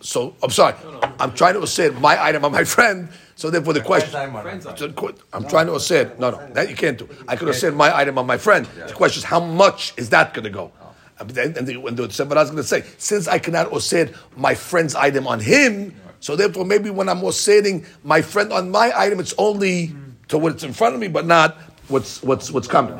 so 0.00 0.34
I'm 0.42 0.50
sorry, 0.50 0.74
I'm 1.20 1.32
trying 1.34 1.60
to 1.60 1.66
say 1.66 1.90
my 1.90 2.22
item 2.22 2.44
on 2.44 2.52
my 2.52 2.64
friend, 2.64 3.08
so 3.43 3.49
therefore, 3.49 3.73
the 3.73 3.81
question. 3.81 4.15
I'm 4.15 5.45
trying 5.49 5.67
to 5.67 5.77
say 5.77 6.09
no, 6.17 6.29
no, 6.31 6.47
that 6.53 6.69
you 6.69 6.77
can't 6.77 6.97
do. 6.97 7.09
I 7.27 7.35
could 7.35 7.49
have 7.49 7.57
said 7.57 7.73
my 7.75 7.93
item 7.93 8.17
on 8.17 8.25
my 8.25 8.37
friend. 8.37 8.65
The 8.87 8.93
question 8.93 9.19
is, 9.19 9.25
how 9.25 9.41
much 9.41 9.93
is 9.97 10.11
that 10.11 10.33
going 10.33 10.45
to 10.45 10.49
go? 10.49 10.71
And 11.19 11.29
the, 11.29 11.75
when 11.75 11.95
the 11.95 12.09
Sefer 12.09 12.37
is 12.37 12.51
going 12.51 12.63
to 12.63 12.63
say, 12.63 12.85
since 12.97 13.27
I 13.27 13.39
cannot 13.39 13.69
osir 13.71 14.15
my 14.37 14.55
friend's 14.55 14.95
item 14.95 15.27
on 15.27 15.41
him, 15.41 15.93
so 16.21 16.37
therefore 16.37 16.63
maybe 16.63 16.89
when 16.89 17.09
I'm 17.09 17.19
osering 17.19 17.85
my 18.05 18.21
friend 18.21 18.53
on 18.53 18.71
my 18.71 18.93
item, 18.95 19.19
it's 19.19 19.33
only 19.37 19.93
to 20.29 20.37
what's 20.37 20.63
in 20.63 20.71
front 20.71 20.95
of 20.95 21.01
me, 21.01 21.09
but 21.09 21.25
not 21.25 21.57
what's 21.89 22.23
what's 22.23 22.49
what's 22.49 22.69
coming. 22.69 22.93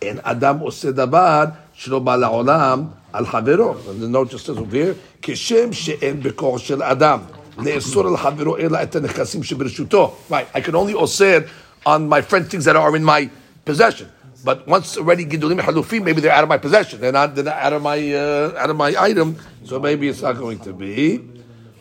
And 0.00 0.20
Adam 0.24 0.60
osir 0.60 0.94
davar 0.94 1.56
shlo 1.76 2.02
ba 2.02 2.16
la'olam 2.16 2.92
al 3.17 3.25
havero. 3.25 3.75
The 3.99 4.07
note 4.07 4.31
just 4.31 4.45
says 4.45 4.57
over 4.57 4.75
here, 4.75 4.95
כשם 5.21 5.73
שאין 5.73 6.23
בכוח 6.23 6.57
של 6.57 6.83
אדם 6.83 7.19
לאסור 7.57 8.07
על 8.07 8.17
חברו 8.17 8.57
אלא 8.57 8.83
את 8.83 8.95
הנכסים 8.95 9.43
שברשותו. 9.43 10.15
Right, 10.29 10.45
I 10.53 10.61
can 10.61 10.75
only 10.75 10.93
osir 10.93 11.47
on 11.85 12.07
my 12.09 12.21
friend 12.21 12.49
things 12.49 12.65
that 12.65 12.75
are 12.75 12.95
in 12.95 13.03
my 13.03 13.29
possession. 13.65 14.07
But 14.43 14.67
once 14.67 14.97
already 14.97 15.25
gidulim 15.25 15.59
halufim, 15.59 16.03
maybe 16.03 16.19
they're 16.21 16.31
out 16.31 16.43
of 16.43 16.49
my 16.49 16.57
possession. 16.57 16.99
They're 16.99 17.13
not, 17.13 17.35
they're 17.35 17.45
not 17.45 17.57
out 17.57 17.73
of 17.73 17.81
my 17.81 18.13
uh, 18.13 18.61
out 18.61 18.69
of 18.69 18.75
my 18.75 18.93
item. 18.99 19.37
So 19.63 19.79
maybe 19.79 20.09
it's 20.09 20.21
not 20.21 20.37
going 20.37 20.59
to 20.59 20.73
be. 20.73 21.21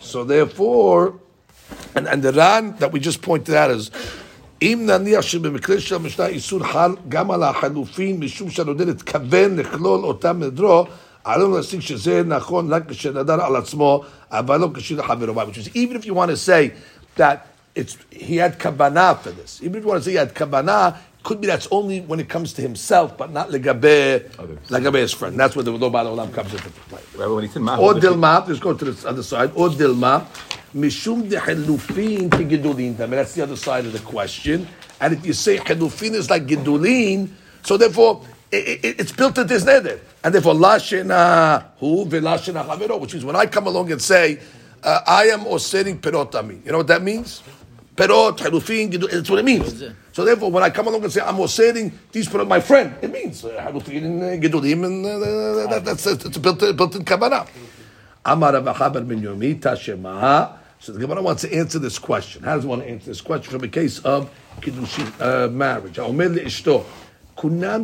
So 0.00 0.24
therefore, 0.24 1.18
and, 1.96 2.06
and 2.06 2.22
the 2.22 2.32
ran 2.32 2.76
that 2.76 2.92
we 2.92 3.00
just 3.00 3.20
pointed 3.22 3.54
out 3.54 3.70
is 3.70 3.90
אם 4.62 4.82
נניח 4.86 5.20
שבמקרה 5.20 5.80
של 5.80 5.94
המשנה 5.94 6.26
איסור 6.26 6.64
חל 6.64 6.94
גם 7.08 7.30
על 7.30 7.42
החלופין 7.42 8.20
משום 8.20 8.50
שהנודד 8.50 8.88
התכוון 8.88 9.56
לכלול 9.56 10.04
אותם 10.04 10.40
מדרו 10.40 10.86
עלינו 11.26 11.56
להסיק 11.56 11.80
שזה 11.80 12.22
נכון 12.26 12.72
רק 12.72 12.82
כשנדר 12.88 13.44
על 13.44 13.56
עצמו, 13.56 14.04
אבל 14.30 14.60
לא 14.60 14.70
כשיר 14.74 15.00
לחברו. 15.00 15.34
Which 15.34 15.58
is, 15.58 15.68
even 15.74 15.96
if 15.96 16.04
you 16.04 16.14
want 16.14 16.30
to 16.30 16.36
say 16.36 16.72
that 17.16 17.46
it's, 17.74 17.96
he 18.10 18.36
had 18.36 18.58
kabana 18.58 19.18
for 19.18 19.30
this, 19.30 19.60
even 19.62 19.76
if 19.76 19.84
you 19.84 19.88
want 19.88 20.00
to 20.00 20.04
say 20.04 20.12
he 20.12 20.16
had 20.16 20.34
kabana, 20.34 20.96
could 21.22 21.40
be 21.40 21.46
that's 21.46 21.68
only 21.70 22.00
when 22.00 22.20
it 22.20 22.28
comes 22.28 22.52
to 22.54 22.62
himself, 22.62 23.16
but 23.16 23.30
not 23.30 23.50
legabe, 23.50 24.28
legabe 24.68 24.96
his 24.96 25.12
friend. 25.12 25.38
That's 25.38 25.54
where 25.54 25.62
the 25.62 25.70
lo 25.70 25.90
olam 25.90 26.32
comes 26.34 26.52
into 26.52 26.70
play. 26.70 27.00
Or 27.16 27.94
dilma, 27.94 28.46
let's 28.46 28.60
go 28.60 28.74
to 28.74 28.84
the 28.84 29.08
other 29.08 29.22
side. 29.22 29.52
Or 29.54 29.68
dilma, 29.68 30.26
mishum 30.74 31.30
dehilufin 31.30 32.28
kigidulin. 32.28 32.98
I 33.00 33.06
mean, 33.06 33.10
that's 33.10 33.34
the 33.34 33.42
other 33.42 33.56
side 33.56 33.86
of 33.86 33.92
the 33.92 34.00
question. 34.00 34.66
And 35.00 35.14
if 35.14 35.24
you 35.24 35.32
say 35.32 35.58
hilufin 35.58 36.14
is 36.14 36.28
like 36.28 36.46
gidulin, 36.46 37.30
so 37.62 37.76
therefore 37.76 38.24
it, 38.50 38.84
it, 38.84 39.00
it's 39.00 39.12
built 39.12 39.38
into 39.38 39.44
this 39.44 39.64
neder. 39.64 40.00
And 40.27 40.35
therefore, 40.35 40.55
lashena 40.55 41.63
hu 41.79 42.05
velashena 42.05 42.65
chavero, 42.65 42.99
which 42.99 43.13
means 43.13 43.23
when 43.23 43.37
I 43.37 43.45
come 43.45 43.65
along 43.65 43.93
and 43.93 44.01
say, 44.01 44.37
uh, 44.83 44.99
I 45.07 45.27
am 45.27 45.45
osering 45.45 46.01
perot 46.01 46.35
ami. 46.35 46.59
You 46.65 46.73
know 46.73 46.79
what 46.79 46.87
that 46.87 47.01
means? 47.01 47.41
Perot, 47.95 48.37
halufin, 48.39 48.91
that's 49.09 49.29
what 49.29 49.39
it 49.39 49.45
means. 49.45 49.85
So 50.11 50.25
therefore, 50.25 50.51
when 50.51 50.63
I 50.63 50.69
come 50.69 50.87
along 50.87 51.05
and 51.05 51.13
say, 51.13 51.21
I'm 51.21 51.35
osering 51.35 51.93
these 52.11 52.27
perot, 52.27 52.45
my 52.45 52.59
friend, 52.59 52.93
it 53.01 53.09
means 53.09 53.45
uh, 53.45 53.51
halufin 53.71 54.03
and 54.03 54.21
uh, 54.21 54.59
and 54.59 55.05
uh, 55.05 55.67
that, 55.69 55.85
that's 55.85 56.05
it's 56.05 56.35
a 56.35 56.39
built-in, 56.41 56.75
built-in 56.75 57.05
kavanah. 57.05 57.47
Amar 58.25 58.51
Rav 58.51 58.75
Chaber 58.75 59.07
ben 59.07 59.21
Yomi 59.21 59.57
Tashema. 59.57 60.57
So 60.79 60.91
the 60.91 60.99
Gemara 60.99 61.21
wants 61.21 61.43
to 61.43 61.53
answer 61.53 61.79
this 61.79 61.97
question. 61.97 62.43
How 62.43 62.57
does 62.57 62.65
to 62.65 62.71
answer 62.73 63.05
this 63.05 63.21
question 63.21 63.53
from 63.53 63.63
a 63.63 63.69
case 63.69 63.99
of 63.99 64.29
kiddushin 64.59 65.21
uh, 65.21 65.47
marriage? 65.47 65.97
Kunam. 67.37 67.83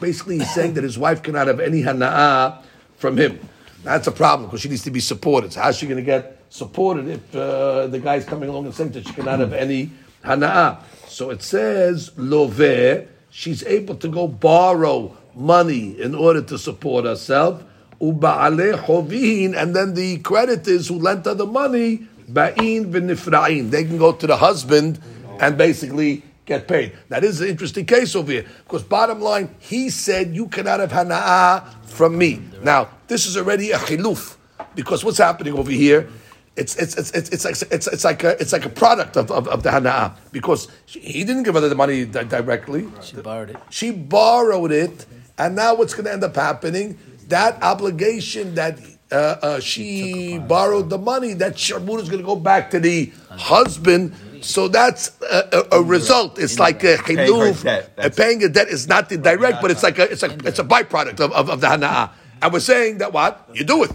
Basically, 0.00 0.38
he's 0.38 0.54
saying 0.54 0.74
that 0.74 0.84
his 0.84 0.98
wife 0.98 1.22
cannot 1.22 1.46
have 1.46 1.60
any 1.60 1.82
hana'ah 1.82 2.62
from 2.96 3.16
him. 3.16 3.38
That's 3.84 4.06
a 4.06 4.12
problem 4.12 4.48
because 4.48 4.60
she 4.60 4.68
needs 4.68 4.82
to 4.84 4.90
be 4.90 5.00
supported. 5.00 5.52
So 5.52 5.60
how's 5.60 5.78
she 5.78 5.86
going 5.86 5.98
to 5.98 6.02
get 6.02 6.42
supported 6.50 7.08
if 7.08 7.36
uh, 7.36 7.86
the 7.86 8.00
guy's 8.00 8.24
coming 8.24 8.48
along 8.48 8.66
and 8.66 8.74
saying 8.74 8.90
that 8.90 9.06
she 9.06 9.12
cannot 9.12 9.38
have 9.38 9.52
any 9.52 9.90
hana'ah? 10.24 10.82
So 11.06 11.30
it 11.30 11.42
says 11.42 12.10
loveh. 12.10 13.06
She's 13.30 13.62
able 13.64 13.94
to 13.96 14.08
go 14.08 14.26
borrow 14.26 15.16
money 15.34 16.00
in 16.00 16.14
order 16.14 16.42
to 16.42 16.58
support 16.58 17.04
herself. 17.04 17.62
Uba'ale 18.00 18.84
chovin, 18.84 19.56
and 19.56 19.74
then 19.76 19.94
the 19.94 20.18
creditors 20.18 20.88
who 20.88 20.98
lent 20.98 21.24
her 21.26 21.34
the 21.34 21.46
money, 21.46 22.06
ba'in 22.30 22.90
v'nifra'in. 22.92 23.70
They 23.70 23.84
can 23.84 23.98
go 23.98 24.12
to 24.12 24.26
the 24.26 24.36
husband 24.36 25.00
and 25.40 25.56
basically 25.58 26.22
get 26.48 26.66
paid. 26.66 26.96
That 27.10 27.22
is 27.22 27.40
an 27.40 27.48
interesting 27.48 27.84
case 27.84 28.16
over 28.16 28.32
here 28.32 28.46
because 28.64 28.82
bottom 28.82 29.20
line, 29.20 29.54
he 29.60 29.90
said 29.90 30.34
you 30.34 30.48
cannot 30.48 30.80
have 30.80 30.90
hana'ah 30.90 31.84
from 31.84 32.18
me. 32.18 32.42
Now 32.62 32.88
this 33.06 33.26
is 33.26 33.36
already 33.36 33.70
a 33.70 33.78
chiluf 33.78 34.36
because 34.74 35.04
what's 35.04 35.18
happening 35.18 35.54
over 35.56 35.70
here? 35.70 36.08
It's 36.56 36.74
it's 36.74 36.96
it's 36.98 37.10
it's, 37.12 37.28
it's 37.30 37.44
like 37.44 37.56
it's, 37.70 37.86
it's 37.86 38.04
like 38.04 38.24
a 38.24 38.40
it's 38.40 38.52
like 38.52 38.64
a 38.64 38.70
product 38.70 39.16
of, 39.16 39.30
of, 39.30 39.46
of 39.46 39.62
the 39.62 39.70
hana'ah 39.70 40.16
because 40.32 40.66
she, 40.86 40.98
he 41.00 41.22
didn't 41.22 41.44
give 41.44 41.54
her 41.54 41.60
the 41.60 41.74
money 41.74 42.04
di- 42.04 42.24
directly. 42.24 42.88
She 43.02 43.16
borrowed 43.16 43.50
it. 43.50 43.56
She 43.70 43.92
borrowed 43.92 44.72
it, 44.72 45.06
and 45.36 45.54
now 45.54 45.76
what's 45.76 45.94
going 45.94 46.06
to 46.06 46.12
end 46.12 46.24
up 46.24 46.34
happening? 46.34 46.98
That 47.28 47.62
obligation 47.62 48.54
that 48.56 48.80
uh, 49.12 49.14
uh, 49.14 49.60
she 49.60 50.38
borrowed 50.38 50.90
the 50.90 50.98
money, 50.98 51.34
that 51.34 51.54
sharbut 51.54 52.00
is 52.02 52.08
going 52.08 52.22
to 52.22 52.26
go 52.26 52.36
back 52.36 52.70
to 52.70 52.80
the 52.80 53.12
husband. 53.30 54.14
So 54.42 54.68
that's 54.68 55.10
a, 55.22 55.64
a, 55.72 55.78
a 55.78 55.82
result. 55.82 56.38
It's 56.38 56.58
like 56.58 56.82
a 56.84 56.96
Paying 56.98 57.18
her 57.18 57.24
hiluf. 57.26 57.62
debt. 57.62 57.84
Uh, 57.84 58.02
That's- 58.02 58.16
Paying 58.16 58.42
a 58.44 58.48
debt 58.48 58.68
is 58.68 58.88
not 58.88 59.08
the 59.08 59.16
direct, 59.18 59.60
but 59.62 59.70
it's 59.70 59.82
like 59.82 59.98
a 59.98 60.10
it's 60.10 60.22
a 60.22 60.30
it's 60.46 60.58
a 60.58 60.64
byproduct 60.64 61.20
of, 61.20 61.32
of, 61.32 61.50
of 61.50 61.60
the 61.60 61.66
hana'ah. 61.66 62.10
And 62.42 62.52
we're 62.52 62.60
saying 62.60 62.98
that 62.98 63.12
what 63.12 63.48
you 63.54 63.64
do 63.64 63.82
it. 63.84 63.90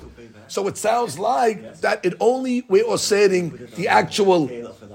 So 0.48 0.68
it 0.68 0.78
sounds 0.78 1.18
like 1.18 1.80
that 1.82 2.06
it 2.06 2.14
only 2.20 2.64
we 2.68 2.84
are 2.84 2.98
saying 2.98 3.70
the 3.76 3.88
actual 3.88 4.50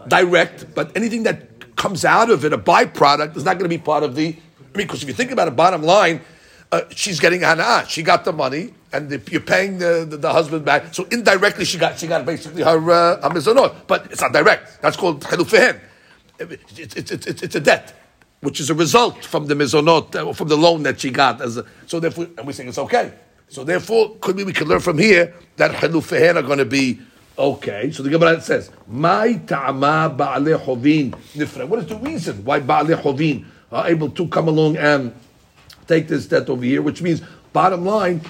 direct, 0.06 0.74
but 0.74 0.96
anything 0.96 1.22
that 1.24 1.76
comes 1.76 2.04
out 2.04 2.30
of 2.30 2.44
it, 2.44 2.52
a 2.52 2.58
byproduct, 2.58 3.36
is 3.36 3.44
not 3.44 3.54
going 3.58 3.64
to 3.64 3.76
be 3.76 3.78
part 3.78 4.02
of 4.02 4.14
the. 4.14 4.26
I 4.28 4.78
mean, 4.78 4.86
because 4.86 5.02
if 5.02 5.08
you 5.08 5.14
think 5.14 5.30
about 5.30 5.48
it, 5.48 5.56
bottom 5.56 5.82
line, 5.82 6.20
uh, 6.70 6.82
she's 6.90 7.20
getting 7.20 7.40
hana'ah. 7.40 7.88
She 7.88 8.02
got 8.02 8.24
the 8.24 8.32
money, 8.32 8.74
and 8.92 9.08
the, 9.08 9.22
you're 9.30 9.40
paying 9.40 9.78
the, 9.78 10.06
the, 10.08 10.16
the 10.16 10.32
husband 10.32 10.64
back. 10.64 10.94
So 10.94 11.06
indirectly, 11.10 11.64
she 11.64 11.78
got 11.78 11.98
she 11.98 12.06
got 12.06 12.24
basically 12.26 12.62
her 12.62 12.90
uh, 12.90 13.80
but 13.86 14.06
it's 14.10 14.20
not 14.20 14.32
direct. 14.32 14.82
That's 14.82 14.96
called 14.96 15.22
chilufehen. 15.22 15.80
It's, 16.38 16.96
it's, 16.96 17.10
it's, 17.10 17.42
it's, 17.42 17.54
a 17.56 17.60
debt, 17.60 17.94
which 18.40 18.60
is 18.60 18.70
a 18.70 18.74
result 18.74 19.24
from 19.24 19.46
the 19.46 19.54
mizonot, 19.54 20.14
uh, 20.14 20.32
from 20.32 20.48
the 20.48 20.56
loan 20.56 20.84
that 20.84 21.00
she 21.00 21.10
got. 21.10 21.40
As 21.40 21.56
a, 21.56 21.64
so 21.86 21.98
therefore, 21.98 22.28
and 22.36 22.46
we 22.46 22.52
think 22.52 22.68
it's 22.68 22.78
okay. 22.78 23.12
So 23.48 23.64
therefore, 23.64 24.16
could 24.20 24.36
be 24.36 24.44
we 24.44 24.52
can 24.52 24.68
learn 24.68 24.80
from 24.80 24.98
here 24.98 25.34
that 25.56 25.72
chilufehen 25.72 26.36
are 26.36 26.42
going 26.42 26.58
to 26.58 26.66
be 26.66 27.00
okay. 27.38 27.90
So 27.90 28.02
the 28.02 28.10
Gemara 28.10 28.40
says, 28.42 28.70
"My 28.86 29.34
ta'ama 29.34 30.14
ba'ale 30.16 30.62
hovin 30.62 31.12
nifra." 31.34 31.66
What 31.66 31.80
is 31.80 31.86
the 31.86 31.96
reason 31.96 32.44
why 32.44 32.60
ba'ale 32.60 33.00
hovin 33.00 33.46
are 33.72 33.88
able 33.88 34.10
to 34.10 34.28
come 34.28 34.48
along 34.48 34.76
and 34.76 35.12
take 35.88 36.06
this 36.08 36.26
debt 36.26 36.48
over 36.48 36.64
here? 36.64 36.82
Which 36.82 37.02
means, 37.02 37.22
bottom 37.52 37.84
line, 37.84 38.20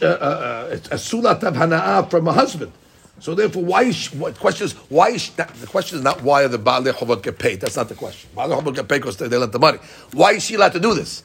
uh, 0.00 0.06
uh, 0.06 0.08
uh, 0.08 0.68
it's 0.72 0.88
a 0.88 0.94
sulat 0.94 1.42
of 1.42 1.54
hana'ah 1.54 2.10
from 2.10 2.26
a 2.26 2.32
husband. 2.32 2.72
So 3.20 3.36
therefore, 3.36 3.64
why 3.64 3.82
is 3.84 4.12
what 4.14 4.36
question 4.36 4.64
is 4.64 4.72
why 4.88 5.10
is 5.10 5.30
the 5.30 5.68
question 5.68 5.98
is 5.98 6.04
not 6.04 6.22
why 6.22 6.42
are 6.42 6.48
the 6.48 6.58
Baalei 6.58 6.92
Chovot 6.92 7.22
get 7.22 7.38
paid. 7.38 7.60
That's 7.60 7.76
not 7.76 7.88
the 7.88 7.94
question. 7.94 8.28
Baalei 8.34 8.60
Chovot 8.60 8.74
get 8.74 8.88
paid 8.88 8.98
because 8.98 9.16
they, 9.16 9.28
they 9.28 9.36
lent 9.36 9.52
the 9.52 9.60
money. 9.60 9.78
Why 10.12 10.32
is 10.32 10.44
she 10.44 10.56
allowed 10.56 10.72
to 10.72 10.80
do 10.80 10.92
this? 10.92 11.22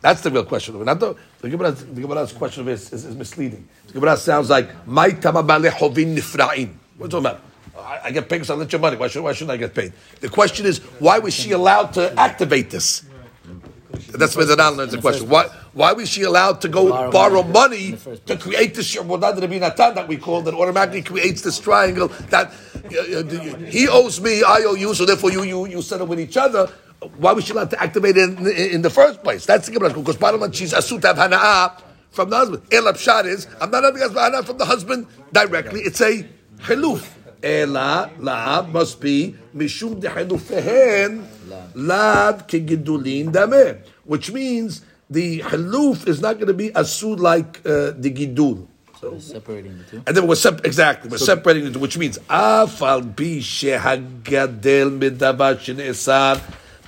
That's 0.00 0.22
the 0.22 0.30
real 0.30 0.44
question. 0.44 0.82
Not 0.82 0.98
the, 1.00 1.14
the, 1.42 1.50
Gemara's, 1.50 1.84
the 1.84 2.00
Gemara's 2.00 2.32
question 2.32 2.66
is, 2.68 2.92
is, 2.94 3.04
is 3.04 3.14
misleading. 3.14 3.68
The 3.88 3.92
Gemara 3.92 4.16
sounds 4.16 4.48
like 4.48 4.86
my 4.86 5.10
tama 5.10 5.44
Baalei 5.44 5.70
Chovin 5.70 6.16
nifra'in. 6.16 6.72
What's 6.96 7.14
it 7.14 7.20
matter? 7.20 7.40
I, 7.78 8.10
get 8.10 8.28
paid 8.28 8.36
because 8.36 8.50
I 8.50 8.54
lent 8.54 8.72
your 8.72 8.80
money. 8.80 8.96
Why, 8.96 9.08
should, 9.08 9.22
why 9.22 9.32
shouldn't 9.32 9.50
I 9.50 9.56
get 9.56 9.74
paid? 9.74 9.92
The 10.20 10.28
question 10.28 10.66
is, 10.66 10.78
why 10.98 11.18
was 11.18 11.34
she 11.34 11.52
allowed 11.52 11.92
to 11.94 12.12
activate 12.18 12.70
this? 12.70 13.04
That's 14.12 14.36
where 14.36 14.44
the 14.46 14.56
non 14.56 14.76
learns 14.76 14.92
the 14.92 15.00
question. 15.00 15.28
Why, 15.28 15.48
why 15.72 15.92
was 15.92 16.08
she 16.08 16.22
allowed 16.22 16.60
to 16.62 16.68
go 16.68 16.90
borrow, 16.90 17.10
Borrow 17.10 17.42
money 17.42 17.52
money 17.72 17.84
in 17.86 17.90
the 17.92 17.96
first 17.96 18.26
to 18.26 18.36
create 18.36 18.74
this 18.74 18.94
Shirbodah 18.94 19.36
Natan 19.48 19.94
that 19.94 20.08
we 20.08 20.16
call 20.16 20.42
that 20.42 20.54
automatically 20.54 21.02
creates 21.02 21.42
this 21.42 21.58
triangle 21.58 22.08
that 22.30 22.52
uh, 22.84 23.18
uh, 23.18 23.56
he 23.70 23.88
owes 23.88 24.20
me, 24.20 24.42
I 24.42 24.62
owe 24.66 24.74
you, 24.74 24.94
so 24.94 25.04
therefore 25.06 25.30
you 25.32 25.42
you, 25.42 25.66
you 25.66 25.82
settle 25.82 26.06
with 26.06 26.20
each 26.20 26.36
other. 26.36 26.70
Why 27.16 27.32
was 27.32 27.44
she 27.44 27.52
allowed 27.52 27.70
to 27.70 27.82
activate 27.82 28.16
it 28.16 28.30
in, 28.30 28.46
in, 28.46 28.70
in 28.76 28.82
the 28.82 28.90
first 28.90 29.22
place? 29.24 29.44
That's 29.46 29.66
the 29.66 29.72
Gemara 29.72 29.92
because 29.92 30.16
bottom 30.16 30.40
line 30.40 30.52
she's 30.52 30.72
asut 30.72 31.00
hana'ah 31.00 31.80
from 32.10 32.30
the 32.30 32.36
husband. 32.36 32.62
El 32.70 32.84
Pshat 32.84 33.24
is 33.26 33.46
I'm 33.60 33.70
not 33.70 33.84
having 33.84 34.02
hana'ah 34.02 34.44
from 34.44 34.58
the 34.58 34.64
husband 34.64 35.06
directly. 35.32 35.80
It's 35.80 36.00
a 36.00 36.26
chiluf. 36.58 37.08
Ela 37.42 38.10
la 38.18 38.62
must 38.62 39.00
be 39.00 39.34
mishum 39.54 40.00
de 40.00 40.08
chilufehen 40.08 41.22
lad 41.74 42.46
kegidulin 42.48 43.30
dameh, 43.32 43.78
which 44.04 44.30
means 44.32 44.82
the 45.10 45.40
haluf 45.40 46.06
is 46.06 46.20
not 46.20 46.34
going 46.36 46.46
to 46.46 46.54
be 46.54 46.70
asud 46.70 47.18
like 47.18 47.58
uh, 47.66 47.92
the 47.98 48.10
gidul. 48.10 48.66
So, 49.00 49.18
Separating 49.18 49.76
the 49.78 49.84
two. 49.84 50.02
and 50.06 50.16
then 50.16 50.28
we're 50.28 50.36
sep- 50.36 50.64
exactly 50.64 51.10
we're 51.10 51.18
separating 51.18 51.66
it, 51.66 51.76
which 51.76 51.98
means 51.98 52.18
afal 52.30 53.02
bi 53.02 53.40
shehagadel 53.42 54.96
midavar 55.00 55.56
shenesar 55.58 56.40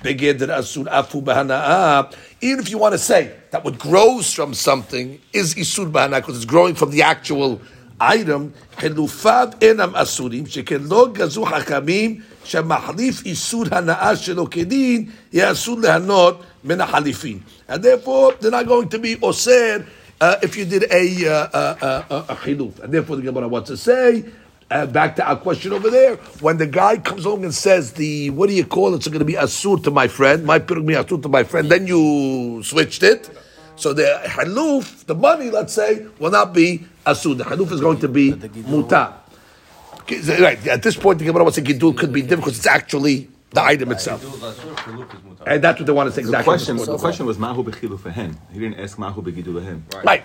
begeder 0.03 0.49
asud 0.57 0.87
afu 0.87 1.23
b'hana'ah. 1.25 2.15
Even 2.41 2.61
if 2.61 2.71
you 2.71 2.79
want 2.79 2.93
to 2.93 2.99
say 2.99 3.35
that 3.51 3.65
what 3.65 3.79
grows 3.79 4.33
from 4.33 4.55
something 4.55 5.21
is 5.33 5.55
isud 5.57 5.91
b'hana'ah 5.91 6.21
because 6.21 6.37
it's 6.37 6.45
growing 6.45 6.77
from 6.77 6.91
the 6.93 7.03
actual 7.03 7.61
item, 8.04 8.52
חילופיו 8.78 9.48
אינם 9.62 9.96
אסורים, 9.96 10.48
שכן 10.48 10.82
לא 10.90 11.08
גזו 11.14 11.46
חכמים 11.46 12.20
שמחליף 12.44 13.26
איסור 13.26 13.66
הנאה 13.72 14.16
שלו 14.16 14.50
כדין, 14.50 15.06
יהיה 15.34 15.52
אסור 15.52 15.80
ליהנות 15.80 16.44
מן 16.64 16.82
החליפין. 16.82 17.40
And 17.70 17.84
therefore, 17.84 18.34
they're 18.40 18.52
not 18.52 18.68
going 18.68 18.90
to 18.90 19.00
be 19.00 19.16
osir 19.16 19.86
uh, 20.22 20.36
if 20.42 20.58
you 20.58 20.66
did 20.66 20.84
a, 20.92 21.28
uh, 21.28 21.48
uh, 21.54 22.04
uh, 22.10 22.24
a 22.30 22.36
chiluf. 22.36 22.80
And 22.80 22.94
therefore, 22.94 23.18
the 23.18 23.22
Gemara 23.24 23.48
wants 23.48 23.70
to 23.70 23.78
say, 23.78 24.26
uh, 24.72 24.86
back 24.86 25.16
to 25.16 25.28
our 25.28 25.36
question 25.36 25.74
over 25.74 25.90
there, 25.90 26.16
when 26.42 26.58
the 26.58 26.68
guy 26.68 26.98
comes 26.98 27.26
along 27.26 27.44
and 27.44 27.54
says, 27.54 27.94
the 27.94 28.30
what 28.32 28.50
do 28.50 28.56
you 28.56 28.66
call 28.66 28.94
it? 28.94 28.98
It's 28.98 29.08
going 29.08 29.20
to 29.20 29.26
be 29.26 29.34
asur 29.34 29.84
to 29.84 29.92
my 29.92 30.08
friend, 30.08 30.46
my 30.46 30.60
pirug 30.60 30.86
mi 30.86 30.94
asur 30.94 31.22
to 31.22 31.30
my 31.30 31.44
friend, 31.44 31.70
then 31.70 31.88
you 31.88 32.62
switched 32.64 33.04
it. 33.04 33.30
So 33.77 33.93
the 33.93 34.21
haluf, 34.25 35.05
the 35.07 35.15
money, 35.15 35.51
let's 35.51 35.73
say, 35.73 36.07
will 36.19 36.31
not 36.31 36.53
be 36.53 36.87
asud. 37.07 37.39
The 37.39 37.45
haluf 37.45 37.73
is 37.73 37.81
going 37.81 37.99
to 38.01 38.09
be 38.09 38.31
the 38.31 38.49
gidul- 38.49 38.85
mutar. 38.89 39.15
Okay, 40.03 40.21
so, 40.23 40.39
Right. 40.41 40.65
At 40.69 40.83
this 40.83 40.97
point, 40.97 41.19
the 41.19 41.25
Gemara 41.25 41.43
wants 41.45 41.57
to 41.57 41.63
gidul 41.63 41.97
could 41.97 42.13
be 42.13 42.23
different 42.23 42.45
because 42.45 42.59
it's 42.59 42.67
actually 42.67 43.29
the 43.51 43.63
item 43.63 43.93
itself, 43.93 44.23
and 45.47 45.63
that's 45.63 45.79
what 45.79 45.87
they 45.87 45.93
want 45.93 46.09
to 46.09 46.13
say 46.15 46.23
The 46.23 46.29
exactly. 46.29 46.45
question, 46.45 46.77
the 46.77 46.99
question 46.99 47.27
was 47.27 47.39
mahu 47.39 47.63
bechilu 47.65 47.99
fehen. 48.01 48.37
He 48.53 48.59
didn't 48.59 48.81
ask 48.81 48.99
mahu 48.99 49.23
begidulahem. 49.23 49.83
Right. 50.05 50.25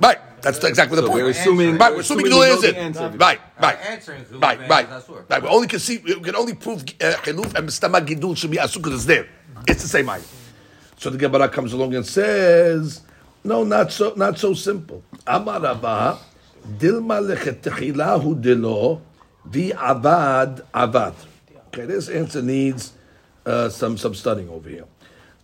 Right. 0.00 0.18
That's 0.42 0.58
the- 0.58 0.68
exactly 0.68 0.96
the 0.96 1.02
So 1.02 1.08
point. 1.08 1.24
we're 1.24 1.30
assuming- 1.30 1.78
right. 1.78 1.90
We're 1.90 1.96
we're 1.96 2.00
assuming 2.00 2.26
assuming 2.26 2.40
we 2.40 2.46
Gidul 2.54 2.58
is 2.58 2.64
it. 2.64 2.76
answer. 2.76 3.08
Right. 3.16 3.40
Right. 3.60 3.78
answering 3.86 4.24
Right. 4.40 4.68
Right. 4.68 4.86
is 4.88 5.04
Asur. 5.04 5.28
Right. 5.28 5.42
We 5.42 5.48
only 5.48 5.68
can 5.68 5.78
see. 5.80 5.98
We 5.98 6.14
can 6.20 6.36
only 6.36 6.54
prove 6.54 6.82
uh, 7.00 7.12
Chiluf 7.24 7.54
and 7.54 7.68
Mistama 7.68 8.04
Gidul 8.06 8.36
should 8.36 8.50
be 8.50 8.58
Asur 8.58 8.76
because 8.76 8.94
it's 8.94 9.04
there. 9.06 9.26
It's 9.66 9.82
the 9.82 9.88
same 9.88 10.08
item. 10.08 10.24
So 10.96 11.10
the 11.10 11.18
Gemara 11.18 11.48
comes 11.48 11.72
along 11.72 11.94
and 11.94 12.06
says, 12.06 13.02
"No, 13.42 13.64
not 13.64 13.92
so. 13.92 14.14
Not 14.16 14.38
so 14.38 14.54
simple." 14.54 15.02
Amar 15.26 15.60
Rabba, 15.60 16.18
Dilma 16.78 17.20
lechetchilahu 17.20 18.40
dilo, 18.42 19.00
vi 19.44 19.72
avad 19.72 20.64
avad. 20.72 21.14
Okay, 21.68 21.84
this 21.86 22.08
answer 22.08 22.40
needs 22.40 22.92
uh, 23.44 23.68
some 23.68 23.98
some 23.98 24.14
studying 24.14 24.48
over 24.48 24.68
here. 24.68 24.84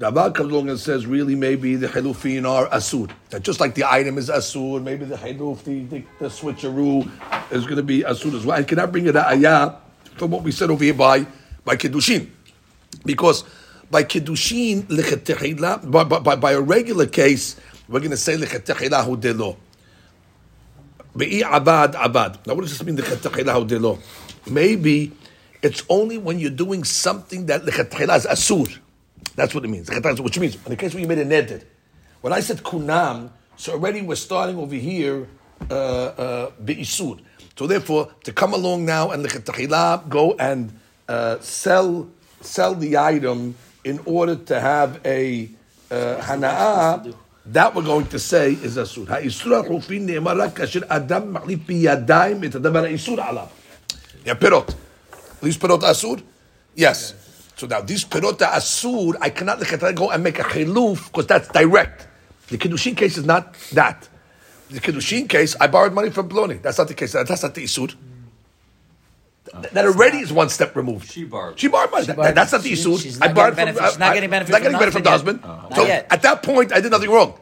Rabba 0.01 0.31
comes 0.31 0.51
along 0.51 0.71
and 0.71 0.81
says, 0.81 1.05
really, 1.05 1.35
maybe 1.35 1.77
the 1.77 1.87
hilufin 1.87 2.49
are 2.49 2.67
asur. 2.69 3.11
That 3.29 3.43
just 3.43 3.61
like 3.61 3.75
the 3.75 3.85
item 3.85 4.17
is 4.17 4.31
asur, 4.31 4.83
maybe 4.83 5.05
the 5.05 5.17
hiluf, 5.17 5.63
the, 5.65 5.85
the, 5.85 6.03
the 6.19 6.29
switcheroo 6.29 7.07
is 7.53 7.65
going 7.65 7.77
to 7.77 7.83
be 7.83 8.01
asur 8.01 8.35
as 8.35 8.47
well. 8.47 8.65
Can 8.65 8.79
I 8.79 8.87
bring 8.87 9.05
it 9.05 9.15
a 9.15 9.29
ayah 9.29 9.75
from 10.17 10.31
what 10.31 10.43
we 10.43 10.53
said 10.53 10.71
over 10.71 10.83
here 10.83 10.95
by, 10.95 11.27
by 11.67 11.77
Kiddushin? 11.77 12.31
Because 13.05 13.45
by 13.91 14.05
Kiddushin, 14.05 14.83
lechetechila, 14.85 15.91
by, 15.91 16.05
by, 16.05 16.37
by, 16.37 16.53
a 16.53 16.61
regular 16.61 17.07
case, 17.07 17.57
we're 17.89 17.99
going 17.99 18.13
to 18.13 18.17
say 18.17 18.37
lechetchilahu 18.37 19.21
delo. 19.21 19.57
Be'i 21.17 21.43
abad 21.43 21.97
abad. 21.97 22.39
Now, 22.47 22.55
what 22.55 22.63
does 22.63 22.79
this 22.79 22.83
mean 22.85 22.97
lechetchilahu 22.97 23.67
delo? 23.67 23.99
Maybe 24.49 25.13
it's 25.61 25.83
only 25.89 26.19
when 26.19 26.39
you're 26.39 26.51
doing 26.51 26.85
something 26.85 27.47
that 27.47 27.65
lechetchilah 27.65 28.17
is 28.19 28.27
asur. 28.27 28.79
That's 29.35 29.55
what 29.55 29.65
it 29.65 29.69
means. 29.69 29.91
Which 30.21 30.39
means, 30.39 30.55
in 30.55 30.63
the 30.71 30.77
case 30.77 30.95
where 30.95 31.01
you 31.01 31.09
made 31.09 31.19
a 31.19 31.25
neder, 31.25 31.65
when 32.21 32.33
I 32.33 32.41
said 32.41 32.59
kunam, 32.59 33.31
so 33.57 33.73
already 33.73 34.03
we're 34.03 34.15
starting 34.15 34.57
over 34.57 34.75
here 34.75 35.27
uh, 35.69 35.75
uh. 35.75 36.51
So 37.57 37.67
therefore, 37.67 38.11
to 38.25 38.33
come 38.33 38.55
along 38.55 38.87
now 38.87 39.11
and 39.11 39.25
lechetchilah 39.25 40.09
go 40.09 40.35
and 40.39 40.79
uh, 41.09 41.41
sell 41.41 42.09
sell 42.41 42.75
the 42.75 42.97
item 42.97 43.55
in 43.85 44.01
order 44.05 44.37
to 44.37 44.61
have 44.61 45.01
a 45.05 45.49
uh, 45.91 47.03
that 47.47 47.75
we're 47.75 47.83
going 47.83 48.07
to 48.07 48.19
say 48.19 48.53
is 48.53 48.77
asur. 48.77 49.09
Ha'isur 49.09 49.65
ha'chufin 49.65 50.03
ne'emar 50.03 50.37
rak 50.37 50.55
kasher 50.55 50.87
adam 50.89 51.35
ma'lif 51.35 51.59
biyadayim 51.67 52.45
et 52.45 52.53
adavar 52.53 52.87
ha'isur 52.87 53.19
alav. 53.19 53.49
Yeah, 54.25 54.35
pirot. 54.35 54.75
These 55.43 55.59
pirot 55.59 55.81
asur? 55.81 56.23
Yes. 56.75 57.15
So 57.57 57.67
now 57.67 57.81
these 57.81 58.05
pirot 58.05 58.39
asur, 58.39 59.17
I 59.21 59.31
cannot 59.31 59.61
go 59.97 60.11
and 60.11 60.23
make 60.23 60.39
a 60.39 60.43
chiluf 60.43 61.07
because 61.07 61.27
that's 61.27 61.49
direct. 61.49 62.07
The 62.49 62.59
kiddushin 62.59 62.97
case 62.97 63.17
is 63.17 63.25
not 63.25 63.55
that. 63.73 64.09
The 64.71 64.81
kiddushin 64.81 65.29
case, 65.29 65.57
I 65.61 65.67
borrowed 65.67 65.93
money 65.93 66.11
from 66.11 66.29
Ploni. 66.29 66.61
That's 66.61 66.79
not 66.79 66.89
the 66.89 66.95
case. 66.95 67.13
That's 67.13 67.43
not 67.43 67.55
the 67.55 67.65
isur. 67.65 67.95
That 69.73 69.85
already 69.85 70.19
is 70.19 70.33
one 70.33 70.49
step 70.49 70.75
removed. 70.77 71.11
She 71.11 71.25
borrowed. 71.25 71.59
She 71.59 71.69
borrowed 71.69 71.91
money. 71.91 72.07
She 72.07 72.13
That- 72.13 72.35
that's 72.35 72.53
not 72.53 72.63
the 72.63 72.73
issue. 72.73 72.97
she's 72.99 73.21
I 73.21 73.27
not 73.27 73.35
borrowed 73.35 73.57
getting 73.57 73.75
from. 73.75 73.83
benefit- 73.83 73.93
she's 73.93 73.99
not 73.99 74.11
I- 74.11 74.15
getting 74.15 74.31
benefit 74.31 74.53
not 74.53 74.59
getting 74.63 74.73
the 74.73 74.79
benefit 74.79 74.93
from 74.95 75.03
the 75.03 75.11
husband. 75.11 75.41
husband 75.43 75.73
So 75.75 75.83
Not 75.83 75.89
yet. 75.89 76.07
at 76.11 76.23
that 76.23 76.43
point, 76.43 76.73
I 76.73 76.81
did 76.81 76.91
nothing 76.93 77.11
wrong. 77.11 77.35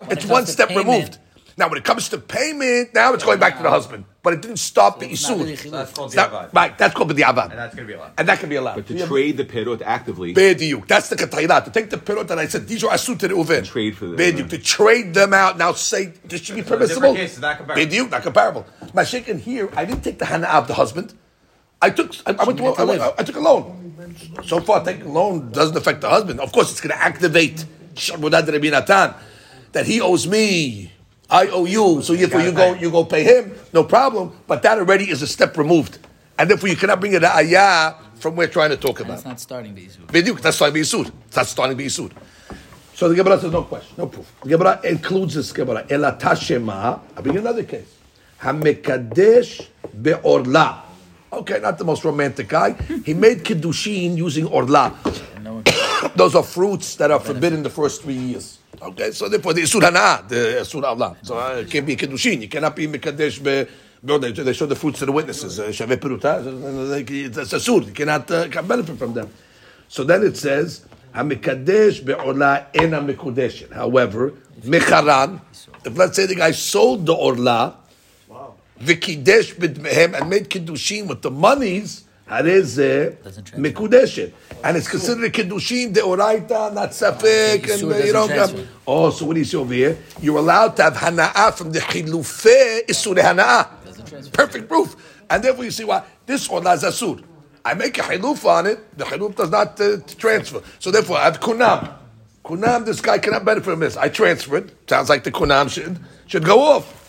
When 0.00 0.12
It's 0.18 0.24
it 0.24 0.30
one 0.30 0.46
step 0.46 0.68
payment- 0.68 0.86
removed. 0.86 1.18
Now, 1.56 1.68
when 1.68 1.78
it 1.78 1.84
comes 1.84 2.08
to 2.08 2.18
payment, 2.18 2.92
now 2.94 3.14
it's 3.14 3.22
going 3.22 3.38
back 3.38 3.56
to 3.58 3.62
the 3.62 3.70
husband. 3.70 4.04
But 4.24 4.32
it 4.32 4.42
didn't 4.42 4.56
stop 4.56 4.98
the 4.98 5.08
it's 5.08 5.28
not 5.28 5.38
really 5.38 5.52
issue. 5.52 5.70
That's 5.70 5.92
called 5.92 6.08
It's 6.08 6.16
not- 6.16 6.32
diavad. 6.32 6.48
Right, 6.52 6.76
that's 6.76 6.94
called 6.94 7.10
the 7.10 7.22
And 7.22 7.36
that's 7.36 7.74
going 7.76 7.86
to 7.86 7.92
be 7.92 7.94
allowed. 7.94 8.10
And 8.18 8.28
that 8.28 8.40
can 8.40 8.48
be 8.48 8.56
allowed. 8.56 8.74
But 8.74 8.88
to 8.88 8.94
Yeah. 8.94 9.06
trade 9.06 9.36
the 9.36 9.44
perot 9.44 9.80
actively, 9.84 10.34
Bediuk. 10.34 10.88
That's 10.88 11.08
the 11.10 11.16
katayla. 11.16 11.64
To 11.64 11.70
take 11.70 11.90
the 11.90 11.96
pirot 11.98 12.26
that 12.28 12.38
I 12.40 12.48
said, 12.48 12.66
these 12.66 12.82
are 12.82 12.90
asut 12.90 13.18
to 13.20 13.28
the 13.28 13.34
uven. 13.34 13.64
Trade 13.64 13.96
for 13.96 14.06
the- 14.06 14.16
Bediuk. 14.16 14.50
To 14.50 14.58
trade 14.58 15.14
them 15.14 15.32
out. 15.32 15.56
Now 15.56 15.72
say, 15.74 16.14
this 16.26 16.40
should 16.40 16.56
be 16.56 16.62
permissible. 16.62 17.14
case, 17.14 17.32
it's 17.32 17.40
not 17.40 17.58
comparable. 17.58 17.86
Bediuk, 17.86 18.10
not 18.10 18.22
comparable. 18.22 18.66
Mashik, 18.92 19.28
in 19.28 19.38
here, 19.38 19.68
I 19.76 19.84
didn't 19.84 20.02
take 20.02 20.18
the 20.18 20.24
hana 20.26 20.48
of 20.48 20.66
the 20.66 20.74
husband. 20.74 21.12
I 21.84 21.90
took, 21.90 22.14
I, 22.26 22.30
I 22.32 22.44
went 22.44 22.58
to, 22.58 22.64
to 22.64 22.80
I, 22.80 22.84
went- 22.84 23.02
I 23.18 23.22
took 23.22 23.36
a 23.36 23.40
loan. 23.40 23.64
So 24.44 24.60
far, 24.60 24.82
taking 24.82 25.02
a 25.06 25.12
loan 25.12 25.50
doesn't 25.50 25.76
affect 25.76 26.00
the 26.00 26.08
husband. 26.08 26.40
Of 26.40 26.50
course, 26.50 26.70
it's 26.70 26.80
going 26.80 26.96
to 26.96 27.02
activate 27.02 27.64
Shabbat 27.94 28.50
Rabbi 28.50 28.70
Natan, 28.70 29.14
that 29.72 29.84
he 29.86 30.00
owes 30.00 30.26
me. 30.26 30.90
I 31.28 31.48
owe 31.48 31.64
you, 31.64 32.00
so 32.02 32.14
therefore 32.14 32.40
you 32.40 32.52
go, 32.52 32.74
pay. 32.74 32.80
you 32.80 32.90
go 32.90 33.04
pay 33.04 33.24
him, 33.24 33.54
no 33.72 33.84
problem. 33.84 34.32
But 34.46 34.62
that 34.62 34.78
already 34.78 35.10
is 35.10 35.20
a 35.22 35.26
step 35.26 35.56
removed, 35.56 35.98
and 36.38 36.48
therefore 36.48 36.68
you 36.68 36.76
cannot 36.76 37.00
bring 37.00 37.12
it 37.14 37.22
a 37.22 37.34
ayah 37.34 37.94
from 38.16 38.36
we're 38.36 38.46
trying 38.48 38.70
to 38.70 38.76
talk 38.76 39.00
about. 39.00 39.12
That's 39.12 39.24
not 39.24 39.40
starting 39.40 39.74
the 39.74 39.84
issue. 39.84 40.06
Bediuk, 40.06 40.40
that's 40.40 40.56
starting 40.56 40.74
to 40.74 40.80
be 40.80 40.86
Yisud. 40.86 41.12
That's 41.30 41.50
starting 41.50 41.76
to. 41.76 42.10
So 42.94 43.08
the 43.08 43.14
Gemara 43.14 43.40
says 43.40 43.52
no 43.52 43.62
question, 43.62 43.94
no 43.98 44.06
proof. 44.06 44.32
The 44.42 44.50
Gemara 44.50 44.80
includes 44.84 45.34
this 45.34 45.52
Gemara. 45.52 45.86
Ela 45.90 46.16
tashema. 46.20 47.00
I 47.16 47.20
bring 47.20 47.38
another 47.38 47.64
case. 47.64 47.92
Hamekadesh 48.40 49.66
be'orla. 50.00 50.83
Okay, 51.38 51.58
not 51.60 51.78
the 51.78 51.84
most 51.84 52.04
romantic 52.04 52.48
guy. 52.48 52.72
He 53.04 53.14
made 53.14 53.44
kiddushin 53.44 54.16
using 54.16 54.46
orla. 54.46 54.94
No 55.42 55.62
Those 56.16 56.34
are 56.34 56.42
fruits 56.42 56.96
that 56.96 57.10
are 57.10 57.20
forbidden 57.20 57.62
the 57.62 57.70
first 57.70 58.02
three 58.02 58.14
years. 58.14 58.58
Okay, 58.80 59.10
so 59.12 59.28
therefore 59.28 59.54
the 59.54 59.62
Isur 59.62 59.82
Hana, 59.82 60.24
the 60.28 60.60
Isur 60.60 60.84
Allah. 60.84 61.16
So 61.22 61.38
uh, 61.38 61.62
it 61.64 61.70
can't 61.70 61.86
be 61.86 61.96
kiddushin. 61.96 62.42
You 62.42 62.48
cannot 62.48 62.76
be 62.76 62.86
Mekadesh 62.86 63.42
be. 63.42 63.70
Well, 64.02 64.18
they, 64.18 64.32
they 64.32 64.52
show 64.52 64.66
the 64.66 64.76
fruits 64.76 64.98
to 64.98 65.06
the 65.06 65.12
witnesses. 65.12 65.58
Uh, 65.58 65.68
Shaveh 65.68 65.96
Peruta. 65.96 66.40
It's 67.08 67.52
Asur. 67.54 67.86
You 67.86 67.92
cannot 67.92 68.30
uh, 68.30 68.62
benefit 68.62 68.98
from 68.98 69.14
them. 69.14 69.30
So 69.88 70.04
then 70.04 70.22
it 70.22 70.36
says, 70.36 70.84
Hamikadesh 71.14 72.04
be'orla 72.04 72.66
ena 72.74 73.00
mikudeshin. 73.00 73.72
However, 73.72 74.34
mecharan, 74.62 75.40
if 75.84 75.96
let's 75.96 76.16
say 76.16 76.26
the 76.26 76.34
guy 76.34 76.50
sold 76.50 77.06
the 77.06 77.14
orla, 77.14 77.76
v'kidesh 78.84 79.54
b'dmehem, 79.56 80.18
and 80.18 80.30
made 80.30 80.48
kiddushin 80.48 81.06
with 81.06 81.22
the 81.22 81.30
monies, 81.30 82.04
hareze 82.28 83.22
Doesn't 83.22 83.44
transfer. 83.44 83.72
mikudeshin. 83.72 84.32
And 84.62 84.76
it's 84.76 84.88
considered 84.88 85.24
a 85.24 85.30
kiddushin 85.30 85.92
deoraita, 85.94 86.72
not 86.72 86.90
safek, 86.90 87.70
and 87.72 87.92
uh, 87.92 87.96
you 87.98 88.12
don't 88.12 88.30
have. 88.30 88.68
Oh, 88.86 89.10
so 89.10 89.26
what 89.26 89.34
do 89.34 89.40
you 89.40 89.44
see 89.44 89.56
over 89.56 89.74
here? 89.74 89.98
You're 90.20 90.38
allowed 90.38 90.76
to 90.76 90.84
have 90.84 90.94
hana'ah 90.94 91.54
from 91.54 91.72
the 91.72 91.80
chilufe 91.80 92.86
isur 92.86 93.16
hana'ah. 93.16 94.32
Perfect 94.32 94.68
proof. 94.68 94.96
And 95.30 95.42
therefore 95.42 95.64
you 95.64 95.70
see 95.70 95.84
why 95.84 96.04
this 96.26 96.48
orla 96.48 96.74
is 96.74 96.82
asur. 96.82 97.22
I 97.64 97.72
make 97.74 97.96
a 97.98 98.02
hiluf 98.02 98.44
on 98.44 98.66
it, 98.66 98.96
the 98.98 99.04
hiluf 99.04 99.36
does 99.36 99.50
not 99.50 99.80
uh, 99.80 99.96
transfer. 100.18 100.62
So 100.78 100.90
therefore 100.90 101.16
I 101.16 101.24
have 101.24 101.40
kunam. 101.40 101.94
Kunam, 102.44 102.84
this 102.84 103.00
guy 103.00 103.18
cannot 103.18 103.42
benefit 103.46 103.64
from 103.64 103.80
this. 103.80 103.96
I 103.96 104.10
transfer 104.10 104.58
it. 104.58 104.74
Sounds 104.88 105.08
like 105.08 105.24
the 105.24 105.32
kunam 105.32 105.70
should, 105.70 105.98
should 106.26 106.44
go 106.44 106.60
off. 106.60 107.03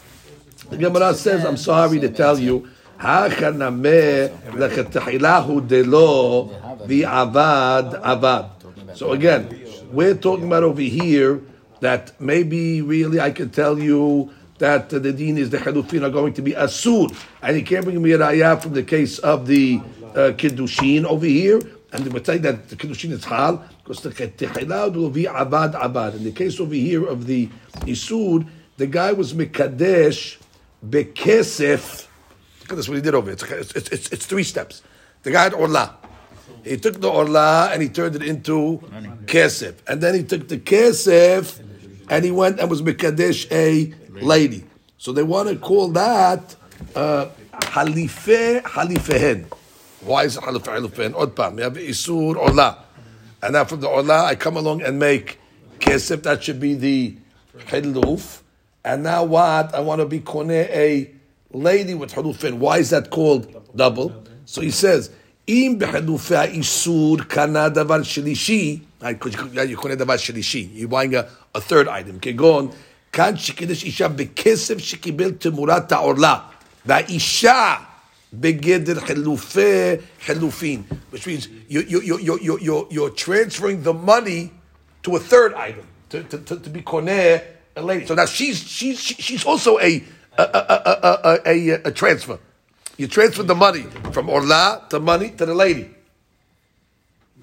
The 0.70 0.78
Gemara 0.78 1.14
says, 1.14 1.46
I'm 1.46 1.58
sorry 1.58 2.00
to 2.00 2.10
tell 2.10 2.40
you. 2.40 2.68
So 8.94 9.12
again, 9.12 9.62
we're 9.92 10.16
talking 10.16 10.46
about 10.46 10.64
over 10.64 10.82
here 10.82 11.42
that 11.82 12.20
maybe 12.20 12.82
really 12.82 13.20
I 13.20 13.32
can 13.32 13.50
tell 13.50 13.78
you 13.78 14.32
that 14.58 14.90
the 14.90 15.12
deen 15.12 15.38
is 15.38 15.50
the 15.50 15.58
halufin 15.58 16.02
are 16.04 16.10
going 16.10 16.34
to 16.34 16.42
be 16.42 16.54
asur, 16.54 17.16
and 17.42 17.58
you 17.58 17.64
can't 17.64 17.84
bring 17.84 18.02
me 18.02 18.14
a 18.14 18.18
raya 18.18 18.60
from 18.62 18.74
the 18.74 18.84
case 18.84 19.20
of 19.20 19.46
the 19.48 19.82
uh, 20.16 20.32
kiddushin 20.38 21.04
over 21.04 21.26
here, 21.26 21.62
and 21.92 22.14
we're 22.14 22.24
saying 22.24 22.42
that 22.44 22.70
the 22.70 22.76
kiddushin 22.78 23.12
is 23.12 23.26
hal 23.26 23.64
because 23.84 24.02
the 24.02 24.92
will 24.96 25.10
be 25.10 25.26
abad 25.26 25.76
abad. 25.76 26.16
In 26.16 26.24
the 26.24 26.32
case 26.32 26.60
over 26.60 26.74
here 26.74 27.06
of 27.06 27.28
the 27.28 27.50
isur, 27.82 28.48
the 28.78 28.88
guy 28.88 29.12
was 29.12 29.34
mekadesh 29.34 30.38
bekesef. 30.90 32.08
Look 32.62 32.72
at 32.72 32.76
this, 32.78 32.88
what 32.88 32.96
he 32.96 33.02
did 33.02 33.14
over 33.14 33.30
here. 33.30 33.60
It's, 33.60 33.72
it's, 33.76 33.90
it's, 33.92 34.10
it's 34.10 34.26
three 34.26 34.44
steps. 34.44 34.82
The 35.24 35.32
guy 35.32 35.44
had 35.44 35.54
orla. 35.54 35.98
He 36.64 36.78
took 36.78 37.00
the 37.00 37.10
orla 37.10 37.70
and 37.72 37.82
he 37.82 37.90
turned 37.90 38.16
it 38.16 38.24
into 38.24 38.80
kesef. 39.26 39.76
And 39.88 40.02
then 40.02 40.16
he 40.16 40.24
took 40.24 40.48
the 40.48 40.58
kesef 40.58 41.60
and 42.10 42.26
he 42.26 42.32
went 42.32 42.60
and 42.60 42.70
was 42.70 42.82
mekadesh 42.82 43.52
a 43.52 43.94
lady. 44.20 44.66
So 44.98 45.12
they 45.12 45.24
want 45.24 45.50
to 45.50 45.58
call 45.58 45.90
that 45.90 46.56
uh, 46.96 47.28
halife 47.54 48.62
halifehen. 48.64 49.46
Why 50.02 50.24
is 50.24 50.38
it 50.38 50.44
halife 50.44 50.64
halifehen? 50.64 51.14
Odpam. 51.14 51.58
You 51.58 51.64
have 51.64 51.74
isur 51.74 52.36
orla. 52.36 52.84
And 53.44 53.54
now 53.54 53.66
from 53.66 53.82
the 53.82 53.88
orla, 53.88 54.26
I 54.26 54.36
come 54.36 54.58
along 54.58 54.82
and 54.82 54.98
make 54.98 55.40
kesef. 55.80 56.24
That 56.24 56.44
should 56.44 56.60
be 56.60 56.74
the 56.74 57.16
hiluf. 57.68 58.42
And 58.85 59.03
now 59.03 59.25
what? 59.25 59.75
I 59.75 59.81
want 59.81 60.01
to 60.01 60.07
be 60.07 60.21
koneh 60.21 60.69
a 60.71 61.11
lady 61.53 61.95
with 61.95 62.13
halufin. 62.13 62.55
Why 62.59 62.79
is 62.79 62.91
that 62.91 63.11
called 63.11 63.77
double? 63.77 64.25
So 64.47 64.61
he 64.63 64.71
says, 64.71 65.11
אם 65.49 65.77
בחילופי 65.79 66.37
האיסור 66.37 67.17
קנה 67.29 67.69
דבר 67.69 68.03
שלישי, 68.03 68.79
you 69.03 69.75
קונה 69.75 69.95
דבר 69.95 70.17
שלישי, 70.17 70.69
you're 70.75 70.89
buying 70.89 71.15
a, 71.15 71.27
a 71.55 71.61
third 71.61 71.89
item, 71.89 72.21
כגון, 72.21 72.69
כאן 73.13 73.37
שקידש 73.37 73.85
אישה 73.85 74.09
בכסף 74.09 74.79
שקיבל 74.79 75.31
תמורת 75.33 75.93
העורלה, 75.93 76.39
והאישה 76.87 77.75
בגדר 78.33 79.01
חילופי 79.01 79.95
חילופין, 80.25 80.83
which 81.13 81.27
means 81.27 81.49
you, 81.69 81.81
you, 81.81 82.01
you, 82.01 82.19
you, 82.19 82.39
you, 82.41 82.59
you, 82.61 82.87
you're 82.91 83.11
transferring 83.11 83.83
the 83.83 83.93
money 83.93 84.53
to 85.03 85.17
a 85.17 85.21
third 85.21 85.55
item, 85.55 85.85
to, 86.11 86.23
to, 86.23 86.39
to, 86.39 86.57
to 86.57 86.71
be 86.71 86.83
koneh 86.83 87.41
a 87.76 87.82
lady. 87.82 88.06
So 88.06 88.16
now 88.16 88.26
she's, 88.26 88.60
she's, 88.60 89.00
she's 89.00 89.46
also 89.46 89.78
a, 89.80 90.04
a, 90.38 90.42
a, 90.44 90.44
a, 90.44 91.20
a, 91.24 91.40
a, 91.46 91.82
a 91.86 91.92
transfer. 91.92 92.40
You 92.98 93.08
transfer 93.08 93.44
the 93.44 93.56
money 93.56 93.84
from 94.12 94.30
Orla 94.30 94.86
to 94.90 95.00
money 95.00 95.32
to 95.32 95.46
the 95.46 95.54
lady. 95.56 95.92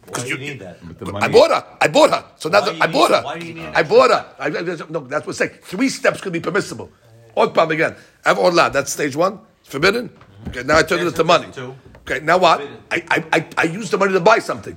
Why 0.08 0.22
do 0.22 0.28
you 0.28 0.38
need 0.38 0.60
that? 0.60 0.78
But 0.98 1.06
the 1.06 1.14
I 1.16 1.28
bought 1.28 1.50
her. 1.50 1.64
I 1.80 1.88
bought 1.88 2.10
her. 2.10 2.24
So 2.38 2.48
now 2.48 2.60
Why 2.60 2.66
that 2.66 2.76
you 2.76 2.82
I 2.82 2.86
bought 2.86 3.10
her. 3.10 3.22
why 3.22 3.38
do 3.38 3.46
you 3.46 3.54
need 3.54 3.66
I 3.66 3.82
bought 3.82 4.10
her. 4.10 4.26
I, 4.38 4.46
I- 4.46 4.50
no, 4.90 5.00
that's 5.00 5.26
what 5.26 5.28
I'm 5.28 5.32
saying. 5.32 5.50
Three 5.62 5.88
steps 5.88 6.20
could 6.20 6.32
be 6.32 6.40
permissible. 6.40 6.90
Odpam 7.36 7.70
again. 7.70 7.94
I 8.24 8.28
have 8.30 8.38
Orla. 8.38 8.70
That's 8.70 8.92
stage 8.92 9.16
one. 9.16 9.40
It's 9.60 9.70
forbidden. 9.70 10.10
Okay, 10.48 10.64
now 10.64 10.78
I 10.78 10.82
turn 10.82 11.00
it 11.00 11.06
into 11.06 11.24
money. 11.24 11.48
Okay, 12.02 12.20
now 12.20 12.36
what? 12.38 12.60
I, 12.90 13.04
I, 13.08 13.24
I, 13.32 13.46
I 13.58 13.62
use 13.64 13.90
the 13.90 13.96
money 13.96 14.12
to 14.12 14.20
buy 14.20 14.38
something. 14.40 14.76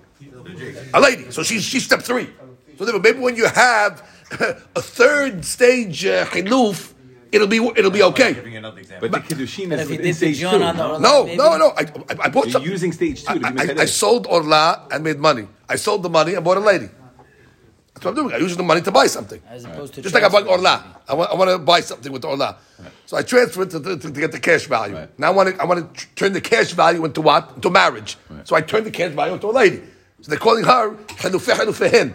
A 0.93 0.99
lady. 0.99 1.31
So 1.31 1.43
she's, 1.43 1.63
she's 1.63 1.83
step 1.83 2.01
three. 2.01 2.29
So 2.77 2.85
therefore, 2.85 3.01
maybe 3.01 3.19
when 3.19 3.35
you 3.35 3.47
have 3.47 4.03
a 4.75 4.81
third 4.81 5.45
stage 5.45 6.05
uh, 6.05 6.25
chiluf, 6.25 6.93
it'll 7.31 7.47
be 7.47 7.57
it'll 7.75 7.91
be 7.91 8.03
okay. 8.03 8.33
Giving 8.33 8.53
you 8.53 8.59
another 8.59 8.79
example. 8.79 9.09
but 9.09 9.27
the 9.27 9.35
kiddushin 9.35 9.71
is 9.77 9.89
if 9.91 9.99
in 9.99 10.13
stage 10.13 10.39
two. 10.39 10.47
orla, 10.47 10.99
No, 10.99 11.25
maybe- 11.25 11.37
no, 11.37 11.57
no. 11.57 11.67
I, 11.77 11.81
I, 11.81 11.85
I 12.25 12.29
bought 12.29 12.45
You're 12.45 12.51
something. 12.53 12.71
using 12.71 12.91
stage 12.91 13.23
two 13.23 13.39
I, 13.43 13.51
be 13.51 13.79
I, 13.79 13.83
I 13.83 13.85
sold 13.85 14.27
Orla 14.27 14.87
and 14.91 15.03
made 15.03 15.19
money. 15.19 15.47
I 15.69 15.75
sold 15.77 16.03
the 16.03 16.09
money 16.09 16.33
and 16.35 16.43
bought 16.43 16.57
a 16.57 16.61
lady. 16.61 16.89
That's 17.93 18.03
what 18.05 18.11
I'm 18.11 18.15
doing. 18.15 18.35
I 18.35 18.37
use 18.39 18.57
the 18.57 18.63
money 18.63 18.81
to 18.81 18.91
buy 18.91 19.07
something. 19.07 19.41
As 19.47 19.63
opposed 19.63 19.93
to 19.93 20.01
Just 20.01 20.13
like 20.13 20.23
I 20.23 20.27
bought 20.27 20.45
Orla. 20.47 20.83
I 21.07 21.13
want, 21.13 21.31
I 21.31 21.35
want 21.35 21.49
to 21.51 21.57
buy 21.59 21.79
something 21.79 22.11
with 22.11 22.25
Orla. 22.25 22.57
So 23.05 23.15
I 23.15 23.21
transfer 23.21 23.61
it 23.61 23.69
to, 23.69 23.79
to, 23.79 23.97
to 23.97 24.11
get 24.11 24.33
the 24.33 24.39
cash 24.39 24.65
value. 24.65 24.95
Right. 24.95 25.17
Now 25.19 25.27
I 25.27 25.31
want 25.31 25.55
to, 25.55 25.61
I 25.61 25.65
want 25.65 25.95
to 25.95 26.07
turn 26.15 26.33
the 26.33 26.41
cash 26.41 26.73
value 26.73 27.05
into 27.05 27.21
what? 27.21 27.53
Into 27.55 27.69
marriage. 27.69 28.17
So 28.43 28.55
I 28.55 28.61
turn 28.61 28.83
the 28.83 28.91
cash 28.91 29.13
value 29.13 29.35
into 29.35 29.47
a 29.47 29.51
lady. 29.51 29.81
So 30.25 30.31
they're 30.31 30.39
calling 30.39 30.63
her 30.63 30.95
Halufe 31.21 31.53
Halufehen. 31.53 32.11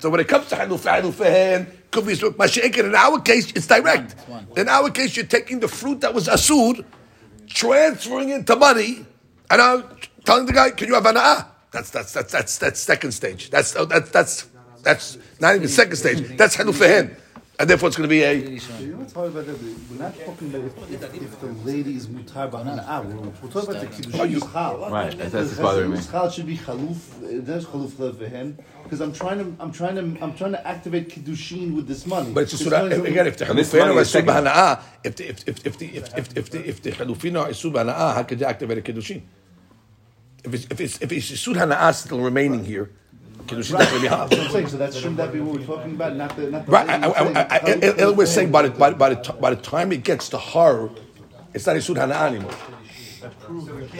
So 0.00 0.10
when 0.10 0.18
it 0.18 0.26
comes 0.26 0.48
to 0.48 0.56
Halufe 0.56 0.80
Halufehen, 0.80 1.68
could 1.92 2.04
be 2.04 2.14
Mashiach. 2.14 2.76
In 2.76 2.92
our 2.92 3.20
case, 3.20 3.52
it's 3.52 3.68
direct. 3.68 4.16
In 4.56 4.68
our 4.68 4.90
case, 4.90 5.16
you're 5.16 5.26
taking 5.26 5.60
the 5.60 5.68
fruit 5.68 6.00
that 6.00 6.12
was 6.12 6.26
Asur, 6.26 6.84
transferring 7.46 8.30
it 8.30 8.48
to 8.48 8.56
money, 8.56 9.06
and 9.48 9.58
now 9.58 9.84
telling 10.24 10.46
the 10.46 10.52
guy, 10.52 10.70
"Can 10.70 10.88
you 10.88 10.94
have 10.94 11.04
ana'ah?" 11.04 11.46
That's 11.70 11.90
that's 11.90 12.12
that's 12.12 12.32
that's 12.32 12.58
that's 12.58 12.80
second 12.80 13.12
stage. 13.12 13.50
That's 13.50 13.74
that's 13.74 14.10
that's 14.10 14.48
that's 14.82 15.18
not 15.38 15.54
even 15.54 15.68
second 15.68 15.94
stage. 15.94 16.36
That's 16.36 16.56
halufehen, 16.56 17.14
and 17.58 17.68
therefore 17.68 17.88
it's 17.88 17.96
going 17.96 18.08
to 18.08 18.12
be 18.12 18.22
a. 18.22 18.32
You 18.32 18.96
know, 18.96 19.04
talking 19.04 19.32
about 19.32 19.46
that. 19.46 19.58
We're 19.90 19.98
not 19.98 20.18
talking 20.18 20.48
about 20.48 20.64
if, 20.64 21.02
if, 21.02 21.22
if 21.22 21.40
the 21.40 21.46
lady 21.64 21.96
is 21.96 22.06
mutar 22.06 22.50
b'hana'ah. 22.50 23.04
We're, 23.04 23.16
we're 23.16 23.50
talking 23.50 23.76
about 23.76 23.80
the 23.80 23.86
kiddushin 24.02 24.52
chal. 24.52 24.90
Right, 24.90 25.16
that's- 25.16 25.32
that's 25.32 25.58
bothering 25.60 25.90
me. 25.90 26.00
Chal 26.00 26.30
should 26.30 26.46
be 26.46 26.56
chaluf. 26.56 27.44
There's 27.44 27.66
chaluf 27.66 27.90
levehem 27.92 28.56
because 28.82 29.00
I'm 29.00 29.12
trying 29.12 29.38
to 29.38 29.62
I'm 29.62 29.70
trying 29.70 29.96
to 29.96 30.22
I'm 30.22 30.34
trying 30.34 30.52
to 30.52 30.66
activate 30.66 31.10
kiddushin 31.10 31.74
with 31.76 31.86
this 31.86 32.06
money. 32.06 32.32
But 32.32 32.44
it's 32.44 32.52
just 32.52 32.64
This 32.64 32.72
what 32.72 32.92
I, 32.92 32.94
again, 32.94 33.26
if 33.26 33.36
the 33.36 33.48
And 33.50 33.58
this 33.58 33.72
halufehen 33.72 33.78
money 33.80 33.98
are 33.98 34.00
is 34.00 34.14
isur 34.14 34.82
if 35.04 35.16
the 35.16 35.28
if 35.28 35.48
if 35.48 35.66
if 35.66 35.78
the 35.78 35.96
if 35.96 36.18
if 36.18 36.36
if 36.36 36.50
the 36.50 36.68
if 36.68 36.82
the 36.82 36.90
halufin 36.92 37.40
are 37.40 37.48
isur 37.48 37.72
b'hana'ah, 37.72 38.14
how 38.14 38.22
could 38.22 38.40
you 38.40 38.46
activate 38.46 38.78
a 38.78 38.82
kiddushin? 38.82 39.22
If 40.44 40.54
it's 40.54 40.66
if 40.70 40.80
it's 40.80 41.00
if 41.02 41.12
it's 41.12 41.30
isur 41.30 41.54
hana'ah 41.54 41.94
still 41.94 42.20
remaining 42.20 42.64
here, 42.64 42.90
kiddushin 43.46 43.72
not 43.72 43.88
going 43.90 43.94
to 43.94 44.00
be 44.00 44.08
halal. 44.08 44.28
That's 44.28 44.40
what 44.40 44.46
I'm 44.46 44.52
saying. 44.52 44.68
So 44.68 44.76
that 44.78 44.94
shouldn't 44.94 45.16
that 45.16 45.32
be 45.32 45.40
what 45.40 45.60
we're 45.60 45.66
talking 45.66 45.92
about? 45.92 46.16
Not 46.16 46.36
the 46.36 46.50
not 46.50 46.66
the 46.66 46.72
Right, 46.72 46.88
I, 46.88 46.94
I, 46.94 46.98
I, 46.98 47.08
I, 47.08 47.10
saying 47.10 47.36
I, 47.36 47.56
I, 47.56 47.58
chaluf 47.60 48.16
we're 48.16 48.26
saying 48.26 48.50
by 48.50 48.62
the, 48.62 48.70
by, 48.70 48.92
by, 48.92 49.14
the, 49.14 49.32
by 49.34 49.50
the 49.54 49.60
time 49.60 49.92
it 49.92 50.04
gets 50.04 50.28
to 50.30 50.38
her, 50.38 50.90
it's 51.54 51.66
not 51.66 51.76
Isur 51.76 51.96
Hana'ah 51.96 52.28
anymore. 52.28 52.54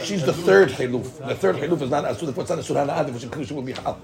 She's 0.03 0.25
the 0.25 0.33
third 0.33 0.69
Haluf. 0.69 1.25
The 1.27 1.35
third 1.35 1.55
Haluf 1.57 1.81
is 1.81 1.89
not 1.89 2.03
Asur. 2.05 2.29
If 2.29 2.37
it's 2.37 2.49
not 2.49 2.59
Isur 2.59 2.75
Hana'ah, 2.75 3.05
then 3.05 3.29
Kedushin 3.29 3.51
will 3.51 3.61
be 3.61 3.73
halal. 3.73 3.97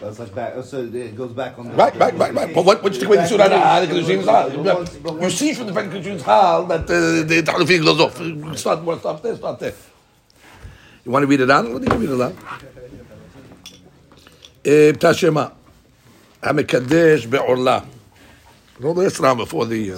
That's 0.00 0.18
like 0.18 0.34
back. 0.34 0.54
So 0.64 0.80
it 0.82 1.14
goes 1.14 1.32
back 1.32 1.58
on. 1.58 1.68
The, 1.68 1.74
Right, 1.74 1.94
right, 1.96 2.14
right, 2.16 2.34
right. 2.34 2.54
But 2.54 2.64
what, 2.64 2.82
what 2.82 2.94
you 2.94 3.00
take 3.00 3.08
away 3.08 3.18
the 3.18 3.22
Isur 3.22 3.38
Hana'ah, 3.38 3.86
the 3.86 3.94
Kedushin 3.94 4.18
is 4.20 4.26
halal. 4.26 5.22
You 5.22 5.30
see 5.30 5.54
from 5.54 5.66
the 5.66 5.74
fact 5.74 5.90
that 5.90 6.02
Kedushin 6.02 6.16
is 6.16 6.22
halal 6.22 6.68
that 6.68 6.84
uh, 6.84 7.26
the 7.26 7.42
Halufin 7.42 7.84
goes 7.84 8.00
off. 8.00 8.20
You 8.20 8.56
Start, 8.56 8.82
stop 9.00 9.22
there, 9.22 9.36
start 9.36 9.58
there. 9.60 9.74
You 11.04 11.12
want 11.12 11.22
to 11.22 11.26
read 11.26 11.40
it 11.40 11.50
out? 11.50 11.64
Let 11.66 11.82
me 11.82 12.06
read 12.06 12.10
it 12.10 12.20
out. 12.20 12.34
אה, 14.70 14.90
פתא 14.94 15.12
שמה. 15.12 15.46
המקדש 16.42 17.26
בעורלה. 17.26 17.78
לא 18.80 18.92
בעשרה 18.92 19.32
before 19.32 19.64
the... 19.64 19.92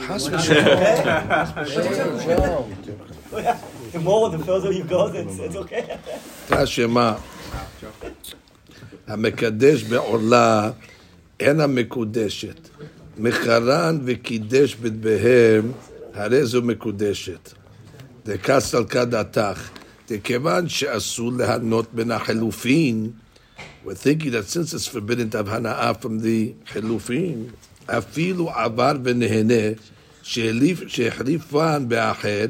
חס 0.00 0.28
ושלום. 0.32 0.64
פתע 6.46 6.66
שמה. 6.66 7.14
המקדש 9.06 9.82
בעורלה, 9.82 10.70
אין 11.40 11.60
המקודשת. 11.60 12.68
מחרן 13.18 13.98
וקידש 14.04 14.74
בדבהם, 14.74 15.72
הרי 16.14 16.46
זו 16.46 16.62
מקודשת. 16.62 17.50
דקס 18.26 18.74
על 18.74 18.84
כד 18.84 19.14
עתך. 19.14 19.70
מכיוון 20.11 20.69
שאסור 20.69 21.31
להנות 21.37 21.93
בין 21.93 22.11
החילופין, 22.11 23.11
we're 23.85 23.89
thinking 23.89 24.31
that 24.31 24.47
since 24.53 24.73
it's 24.73 24.87
forbidden 24.87 25.29
to 25.31 25.37
have 25.37 25.49
הנאה 25.49 25.91
from 26.01 26.23
the 26.23 26.71
חילופין, 26.73 27.43
אפילו 27.85 28.49
עבר 28.49 28.91
ונהנה, 29.03 29.53
שהחליף- 30.23 30.87
שהחליפן 30.87 31.85
באחר, 31.87 32.45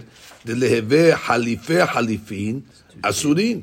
דלהווה 0.46 1.18
חליפי 1.18 1.86
חליפין, 1.88 2.60
אסורין. 3.02 3.62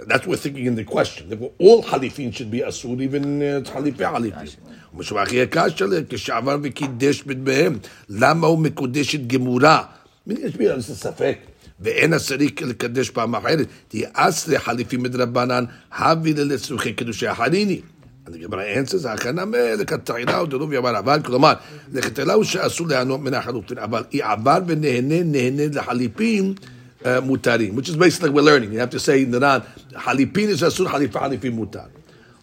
That's 0.00 0.02
what 0.02 0.28
we're 0.28 0.36
thinking 0.36 0.66
in 0.66 0.74
the 0.74 0.84
question. 0.94 1.28
That 1.30 1.38
all 1.58 1.82
halifin 1.82 2.32
should 2.34 2.50
be 2.50 2.60
asur, 2.62 3.00
even 3.00 3.24
uh, 3.42 3.70
חליפי 3.72 4.04
חליפין. 4.06 4.46
ומשמח 4.94 5.32
יהיה 5.32 5.46
קשה 5.46 5.86
להם, 5.86 6.04
כשעבר 6.08 6.56
וקידש 6.62 7.22
בדמיהם, 7.22 7.78
למה 8.08 8.46
הוא 8.46 8.58
מקודש 8.58 9.14
את 9.14 9.26
גמורה? 9.26 9.82
מי 10.26 10.34
יש 10.42 10.56
בי 10.56 10.68
על 10.68 10.80
זה 10.80 10.94
ספק? 10.96 11.38
ואין 11.81 12.13
הסריק 12.13 12.61
לקדש 12.61 13.09
פעם 13.09 13.35
אחרת, 13.35 13.67
תהיה 13.87 14.09
אסרי 14.13 14.59
חליפים 14.59 15.03
מדרבנן, 15.03 15.65
הביא 15.91 16.35
לצורכי 16.35 16.93
קידושי 16.93 17.27
החליני. 17.27 17.81
And 18.27 18.33
the 18.33 18.37
Gemara 18.37 18.65
answers, 18.77 19.07
הכנה 19.07 19.43
לכתחילה 19.79 20.43
ודרוב 20.43 20.73
יאמר 20.73 20.99
אבל, 20.99 21.19
כלומר, 21.25 21.53
לכתחילה 21.93 22.33
הוא 22.33 22.43
שאסור 22.43 22.87
ליהנות 22.87 23.19
מן 23.19 23.33
החלופין, 23.33 23.77
אבל 23.77 24.03
היא 24.11 24.23
עבר 24.23 24.57
ונהנה, 24.67 25.23
נהנה 25.23 25.63
לחליפים 25.73 26.53
uh, 27.01 27.05
מותרים, 27.23 27.77
which 27.77 27.89
is 27.89 27.95
basically 27.95 28.29
we're 28.29 28.41
learning. 28.41 28.71
You 28.73 28.79
have 28.79 28.89
to 28.89 28.99
say 28.99 29.25
Ran, 29.25 29.61
חליפין 29.95 30.49
is 30.49 30.67
אסור, 30.67 30.89
חליפה 30.89 31.19
חליפין 31.19 31.51
מותר. 31.51 31.98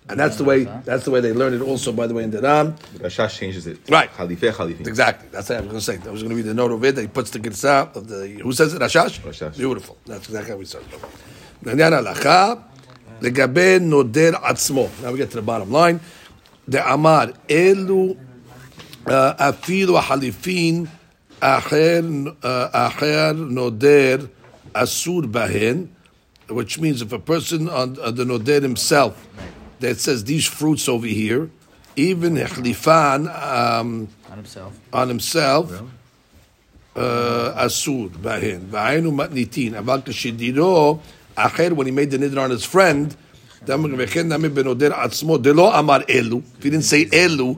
And 0.08 0.20
that's 0.20 0.36
the 0.36 0.44
way. 0.44 0.64
That's 0.84 1.04
the 1.04 1.10
way 1.10 1.20
they 1.20 1.32
learned 1.32 1.56
it. 1.56 1.62
Also, 1.62 1.92
by 1.92 2.06
the 2.06 2.14
way, 2.14 2.22
in 2.22 2.30
the 2.30 2.40
Ran, 2.40 2.74
Rashash 2.98 3.38
changes 3.38 3.66
it. 3.66 3.78
Right, 3.90 4.12
Chalifeh, 4.12 4.52
Chalifim. 4.52 4.86
Exactly. 4.86 5.28
That's 5.32 5.48
what 5.48 5.58
I 5.58 5.60
was 5.62 5.68
going 5.68 5.78
to 5.78 5.84
say. 5.84 5.96
That 5.96 6.12
was 6.12 6.22
going 6.22 6.30
to 6.30 6.36
be 6.36 6.42
the 6.42 6.54
note 6.54 6.70
of 6.70 6.84
it. 6.84 6.96
He 6.96 7.08
puts 7.08 7.30
the 7.30 7.40
Gitsa 7.40 7.94
of 7.96 8.06
the. 8.06 8.28
Who 8.42 8.52
says 8.52 8.72
it? 8.72 8.80
Rashash. 8.80 9.20
Rashash. 9.20 9.56
Beautiful. 9.56 9.96
That's 10.06 10.26
exactly 10.26 10.52
how 10.52 10.58
we 10.58 10.64
started. 10.64 10.90
Nanyan 11.64 11.92
halacha 12.00 12.62
legabe 13.20 13.80
noder 13.80 14.32
atzmo. 14.32 14.88
Now 15.02 15.10
we 15.10 15.18
get 15.18 15.30
to 15.30 15.36
the 15.36 15.42
bottom 15.42 15.72
line. 15.72 16.00
The 16.68 16.88
Amar 16.88 17.28
elu 17.48 18.16
uh, 19.06 19.34
afilu 19.34 20.00
halifin 20.00 20.88
acher 21.40 22.36
uh, 22.44 22.90
acher 22.90 23.34
noder 23.34 24.30
asur 24.72 25.22
bahen, 25.24 25.88
which 26.48 26.78
means 26.78 27.02
if 27.02 27.12
a 27.12 27.18
person 27.18 27.68
on, 27.68 27.98
on 28.00 28.14
the 28.14 28.24
noder 28.24 28.60
himself 28.60 29.26
that 29.79 29.99
says 29.99 30.23
these 30.23 30.45
fruits 30.45 30.87
over 30.87 31.07
here, 31.07 31.49
even 31.95 32.37
החליפן 32.37 33.25
um, 33.27 34.07
On 34.31 34.37
himself. 34.37 34.73
on 34.93 35.09
himself, 35.09 35.71
uh, 36.95 36.99
אסור 37.53 38.09
בהן, 38.21 38.59
והיינו 38.69 39.11
מתניתין, 39.11 39.75
אבל 39.75 39.99
כשדירו 40.05 40.99
אחר, 41.35 41.67
when 41.75 41.85
he 41.85 41.91
made 41.91 42.11
the 42.11 42.17
nidr 42.17 42.37
on 42.37 42.51
his 42.51 42.65
friend, 42.65 43.15
וכן 43.97 44.27
נאמר 44.27 44.49
בנודר 44.49 44.93
עצמו, 44.93 45.37
דלא 45.37 45.79
אמר 45.79 45.97
אלו, 46.09 46.41
if 46.59 46.63
he 46.63 46.69
didn't 46.69 46.89
say 46.91 47.13
אלו, 47.13 47.55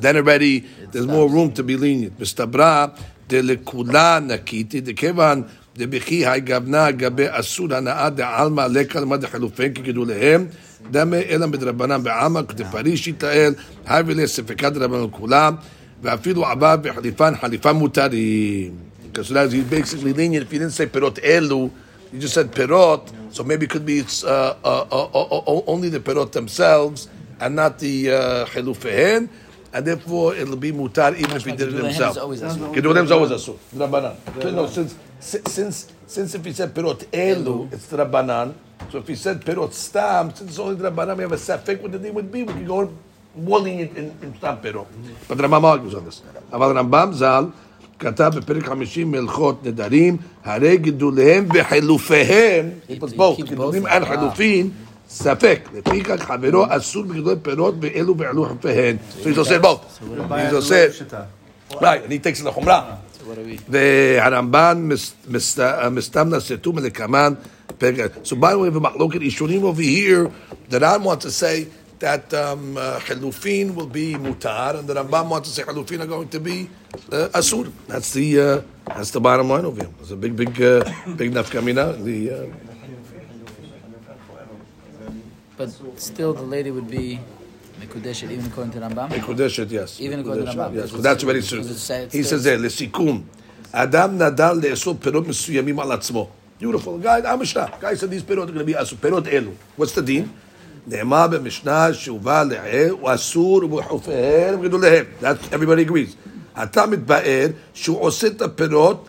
then 0.00 0.16
already 0.16 0.64
there's 0.92 1.06
more 1.06 1.28
room 1.28 1.50
to 1.52 1.62
be 1.62 1.76
lenient. 1.76 2.20
מסתברא 2.20 2.86
דלכולה 3.28 4.18
נקיתי, 4.22 4.80
דכיוון 4.80 5.42
דבכי 5.76 6.26
היי 6.26 6.40
גבנה 6.40 6.90
גבי 6.90 7.26
אסור 7.28 7.74
הנאה 7.74 8.10
דעלמא 8.10 8.66
לקה 8.70 9.00
למד 9.00 9.24
החילופין 9.24 9.74
כגדוליהם, 9.74 10.46
דמה 10.90 11.16
אלא 11.16 11.46
מדרבנן 11.46 12.02
בעלמא 12.02 12.42
כדפריש 12.42 13.08
יתאל, 13.08 13.54
הבי 13.86 14.14
לספקא 14.14 14.68
דרבנן 14.68 15.06
כולם, 15.10 15.54
ואפילו 16.02 16.46
עבר 16.46 16.76
בחליפן 16.82 17.32
חליפה 17.40 17.72
מותרים. 17.72 18.72
Because 19.12 19.28
so 19.28 19.34
that's 19.34 19.52
he's 19.52 19.64
basically 19.64 20.12
lenient. 20.12 20.44
If 20.46 20.52
you 20.52 20.58
didn't 20.58 20.74
say 20.74 20.86
perot 20.86 21.16
elu, 21.24 21.70
you 22.12 22.18
just 22.20 22.34
said 22.34 22.52
perot, 22.52 23.00
so 23.30 23.42
maybe 23.42 23.64
it 23.64 23.70
could 23.70 23.86
be 23.86 23.98
it's 24.00 24.22
uh, 24.24 24.56
uh, 24.62 24.86
uh, 24.92 25.04
uh, 25.14 25.38
uh, 25.38 25.62
only 25.66 25.88
the 25.88 26.00
perot 26.00 26.32
themselves 26.32 27.08
and 27.40 27.56
not 27.56 27.78
the 27.78 28.10
uh, 28.12 28.44
chilufehen, 28.46 29.28
and 29.72 29.86
therefore 29.86 30.34
it'll 30.34 30.56
be 30.56 30.70
mutar 30.70 31.16
even 31.16 31.34
if 31.36 31.44
he 31.46 31.52
did 31.52 31.68
it 31.68 31.74
Gedulehem 31.74 31.88
is 31.88 31.96
himself. 31.96 32.18
always 32.18 32.42
asur. 32.42 32.74
Gedulehem 32.74 33.04
is 33.04 33.10
always 33.10 33.30
asur. 33.30 33.56
Rabbanan. 33.74 34.52
No, 34.52 34.66
since 34.66 34.94
since 35.18 35.92
since 36.06 36.34
if 36.34 36.44
he 36.44 36.52
said 36.52 36.74
perot 36.74 37.00
elu, 37.06 37.72
it's 37.72 37.86
rabbanan. 37.88 38.52
So 38.89 38.97
if 38.99 39.07
he 39.07 39.15
said 39.15 39.37
perot 39.45 39.73
stam, 39.73 40.33
since 40.35 40.49
it's 40.51 40.59
only 40.59 40.75
rabbanan, 40.75 41.15
we 41.17 41.23
have 41.23 41.31
a 41.31 41.37
safek 41.37 41.81
what 41.81 41.91
the 41.91 41.99
name 41.99 42.13
would 42.13 42.31
be. 42.31 42.43
We 42.43 42.53
can 42.53 42.65
go 42.65 42.91
more 43.35 43.59
lenient 43.59 43.95
in, 43.97 44.05
in 44.23 44.33
stam 44.37 44.57
perot. 44.57 44.87
But 45.27 45.37
Rambam 45.37 45.63
argues 45.63 45.93
on 45.95 46.05
this. 46.05 46.21
אבל 46.53 46.77
רמב"ם 46.77 47.09
ז"ל 47.13 47.45
כתב 47.99 48.31
בפרק 48.35 48.65
50 48.65 49.11
מהלכות 49.11 49.65
נדרים, 49.65 50.17
הרי 50.45 50.77
גידוליהם 50.77 51.47
וחילופיהם, 51.55 52.69
גידולים. 53.45 53.85
על 53.85 54.05
חילופין, 54.05 54.69
ספק. 55.09 55.69
לפיכך 55.73 56.23
חברו 56.23 56.63
אסור 56.69 57.03
בגידולי 57.03 57.35
פירות 57.41 57.75
ואלו 57.81 58.15
בעלו 58.15 58.45
חילופיהן. 58.45 58.95
So 59.23 59.27
he's 59.27 59.47
said 59.47 59.61
both. 59.61 59.99
He's 59.99 60.67
said, 60.67 60.91
right, 61.81 62.03
and 62.03 62.11
he 62.11 62.19
takes 62.19 62.41
it 62.41 62.45
לחומרה. 62.45 62.95
והרמב"ן 63.69 64.87
מס- 64.91 65.13
מס- 65.29 65.59
מסתם 65.91 66.29
לסתום 66.33 66.77
לקמן 66.79 67.33
פרק. 67.37 67.47
So 67.81 68.35
by 68.35 68.51
the 68.51 68.59
way, 68.59 68.69
look 68.69 69.15
at 69.15 69.21
ishurim 69.21 69.63
over 69.63 69.81
here, 69.81 70.31
the 70.69 70.79
Ran 70.79 71.03
wants 71.03 71.25
to 71.25 71.31
say 71.31 71.67
that 71.97 72.31
um, 72.33 72.77
uh, 72.77 72.99
will 73.09 73.87
be 73.87 74.13
mutar, 74.13 74.77
and 74.77 74.87
the 74.87 74.93
Rambam 74.93 75.29
wants 75.29 75.49
to 75.49 75.55
say 75.55 75.63
chalufin 75.63 76.01
are 76.01 76.05
going 76.05 76.29
to 76.29 76.39
be 76.39 76.69
uh, 77.11 77.29
asur. 77.33 77.71
That's 77.87 78.13
the 78.13 78.39
uh, 78.39 78.61
that's 78.85 79.09
the 79.11 79.19
bottom 79.19 79.49
line 79.49 79.65
over 79.65 79.81
here. 79.81 79.91
It's 79.99 80.11
a 80.11 80.15
big, 80.15 80.35
big, 80.35 80.61
uh, 80.61 80.83
big 81.15 81.31
nafkamina. 81.31 82.03
The 82.03 82.31
uh, 82.31 82.45
but 85.57 85.69
still, 85.99 86.33
the 86.33 86.43
lady 86.43 86.69
would 86.71 86.89
be. 86.89 87.19
Mekudeshet, 87.79 88.29
even 88.29 88.45
according 88.45 88.73
to 88.73 88.79
Rambam? 88.79 89.09
Mekudeshet, 89.09 89.71
yes. 89.71 89.99
Even 89.99 90.19
according 90.19 90.45
to 90.45 90.51
Rambam? 90.51 90.75
Yes, 90.75 90.91
that's 90.91 91.23
very 91.23 91.41
soon. 91.41 91.63
He 92.11 92.21
says 92.21 92.43
there, 92.43 92.59
לסיכום, 92.59 93.23
Adam 93.73 94.19
nadal 94.19 94.61
לאסור 94.61 94.95
perot 95.01 95.25
misuyamim 95.27 95.79
על 95.81 95.91
עצמו. 95.91 96.29
Beautiful. 96.60 97.02
Guy, 97.02 97.20
המשנה. 97.24 97.66
Guy 97.80 97.94
said 97.94 98.10
these 98.10 98.22
פירות 98.26 98.48
are 98.48 98.52
going 98.52 98.58
to 98.58 98.74
be 98.74 98.82
אסור. 98.82 98.98
פירות 99.00 99.26
אלו. 99.26 99.50
What's 99.80 99.94
the 99.96 100.00
דין? 100.00 100.26
נאמר 100.86 101.26
במשנה 101.26 101.94
שהובא 101.94 102.42
לעיל, 102.42 102.90
הוא 102.90 103.14
אסור 103.14 103.64
ובחופיהם 103.64 104.54
ובגדוליהם. 104.54 105.04
That's, 105.22 105.52
everybody 105.52 105.90
agrees. 105.90 106.16
אתה 106.62 106.86
מתבאר 106.86 107.46
שהוא 107.74 108.00
עושה 108.00 108.26
את 108.26 108.42
הפירות 108.42 109.08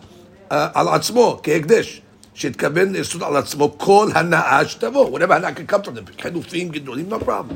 אה, 0.52 0.68
על 0.74 0.88
עצמו, 0.88 1.40
כהקדש. 1.42 2.02
שהתכוון 2.34 2.92
לאסור 2.92 3.24
על 3.24 3.36
עצמו 3.36 3.78
כל 3.78 4.08
הנאה 4.14 4.68
שתבוא. 4.68 5.18
whatever 5.18 5.32
הנאה 5.32 5.50
can 5.50 5.72
come 5.72 5.86
from 5.86 5.88
them. 5.88 6.22
חילופים, 6.22 6.68
גידולים, 6.68 7.12
no 7.12 7.24
problem. 7.24 7.54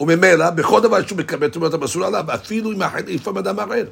וממילא, 0.00 0.50
בכל 0.50 0.80
דבר 0.80 1.06
שהוא 1.06 1.18
מקבל 1.18 1.48
תרומת 1.48 1.74
המסור 1.74 2.04
עליו, 2.04 2.24
אפילו 2.34 2.72
אם 2.72 2.82
החליפה 2.82 3.32
מאדם 3.32 3.60
אחר. 3.60 3.84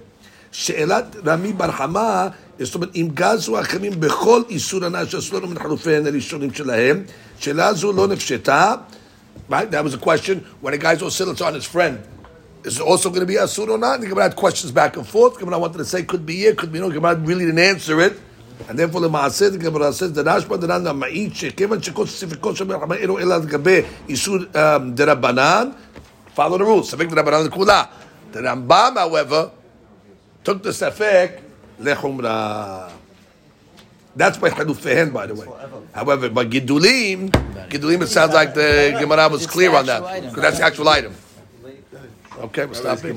שאלת 0.52 1.16
רמי 1.26 1.52
בר 1.52 1.72
חמא, 1.72 2.26
זאת 2.60 2.74
אומרת, 2.74 2.88
אם 2.94 3.08
גזו 3.14 3.60
אחרים 3.60 4.00
בכל 4.00 4.42
איסור 4.48 4.84
הנאה 4.84 5.06
שעשו 5.06 5.36
לנו 5.36 5.48
מן 5.48 5.58
חילופיהן 5.58 6.06
הראשונים 6.06 6.54
שלהם, 6.54 7.02
שאלה 7.38 7.74
זו 7.74 7.92
לא 7.92 8.06
נפשטה, 8.06 8.74
right? 9.50 9.70
That 9.70 9.84
was 9.84 9.94
a 9.94 9.98
question, 9.98 10.44
when 10.60 10.74
a 10.74 10.78
guy's 10.78 11.02
oscillants 11.02 11.40
on 11.40 11.54
his 11.54 11.64
friend, 11.64 11.98
is 12.64 12.78
it 12.78 12.82
also 12.82 13.08
going 13.08 13.20
to 13.20 13.26
be 13.26 13.34
asur 13.34 13.68
or 13.68 13.78
not? 13.78 14.00
The 14.00 14.08
Gemara 14.08 14.24
had 14.24 14.36
questions 14.36 14.72
back 14.72 14.96
and 14.96 15.06
forth. 15.06 15.38
Gemara 15.38 15.58
wanted 15.58 15.78
to 15.78 15.84
say 15.84 16.02
could 16.02 16.26
be 16.26 16.34
yeah, 16.34 16.52
could 16.52 16.72
be 16.72 16.80
no. 16.80 16.90
Gemara 16.90 17.14
really 17.16 17.46
didn't 17.46 17.60
answer 17.60 18.00
it. 18.00 18.14
And 18.68 18.78
therefore 18.78 19.00
the 19.02 19.08
Maaseh, 19.08 19.52
the 19.52 19.58
Gemara 19.58 19.92
says, 19.92 20.12
the 20.12 20.24
Rashba 20.24 20.56
דנן 20.56 20.86
המעיד 20.86 21.34
שכיוון 21.34 21.82
שכל 21.82 22.06
ספקות 22.06 22.56
של 22.56 22.64
מלחמה 22.64 22.96
אלו 22.96 23.18
אלא 23.18 23.36
לגבי 23.36 23.82
איסור 24.08 24.36
um, 24.36 24.56
דרבנן, 24.94 25.70
follow 26.36 26.58
the 26.58 26.64
rules, 26.64 26.84
ספק 26.84 27.06
דרבנן 27.06 27.46
לכולה. 27.46 27.82
The 28.32 28.38
Rambam, 28.38 28.96
however, 28.96 29.50
took 30.43 30.63
the 30.63 30.69
safek 30.69 31.41
lechumra. 31.79 32.91
That's 34.15 34.37
by 34.37 34.49
Hadufihen, 34.51 35.11
by 35.11 35.25
the 35.25 35.33
way. 35.33 35.47
However, 35.91 36.29
by 36.29 36.45
Gidulim, 36.45 37.31
Gidulim, 37.69 38.03
it 38.03 38.07
sounds 38.07 38.33
like 38.33 38.53
the 38.53 38.95
Gemara 38.99 39.27
was 39.27 39.47
clear 39.47 39.73
on 39.75 39.87
that. 39.87 40.21
Because 40.21 40.41
that's 40.41 40.57
the 40.59 40.65
actual 40.65 40.87
item. 40.89 41.15
Okay, 42.37 42.65
we'll 42.65 42.75
stop 42.75 42.99
here. 42.99 43.13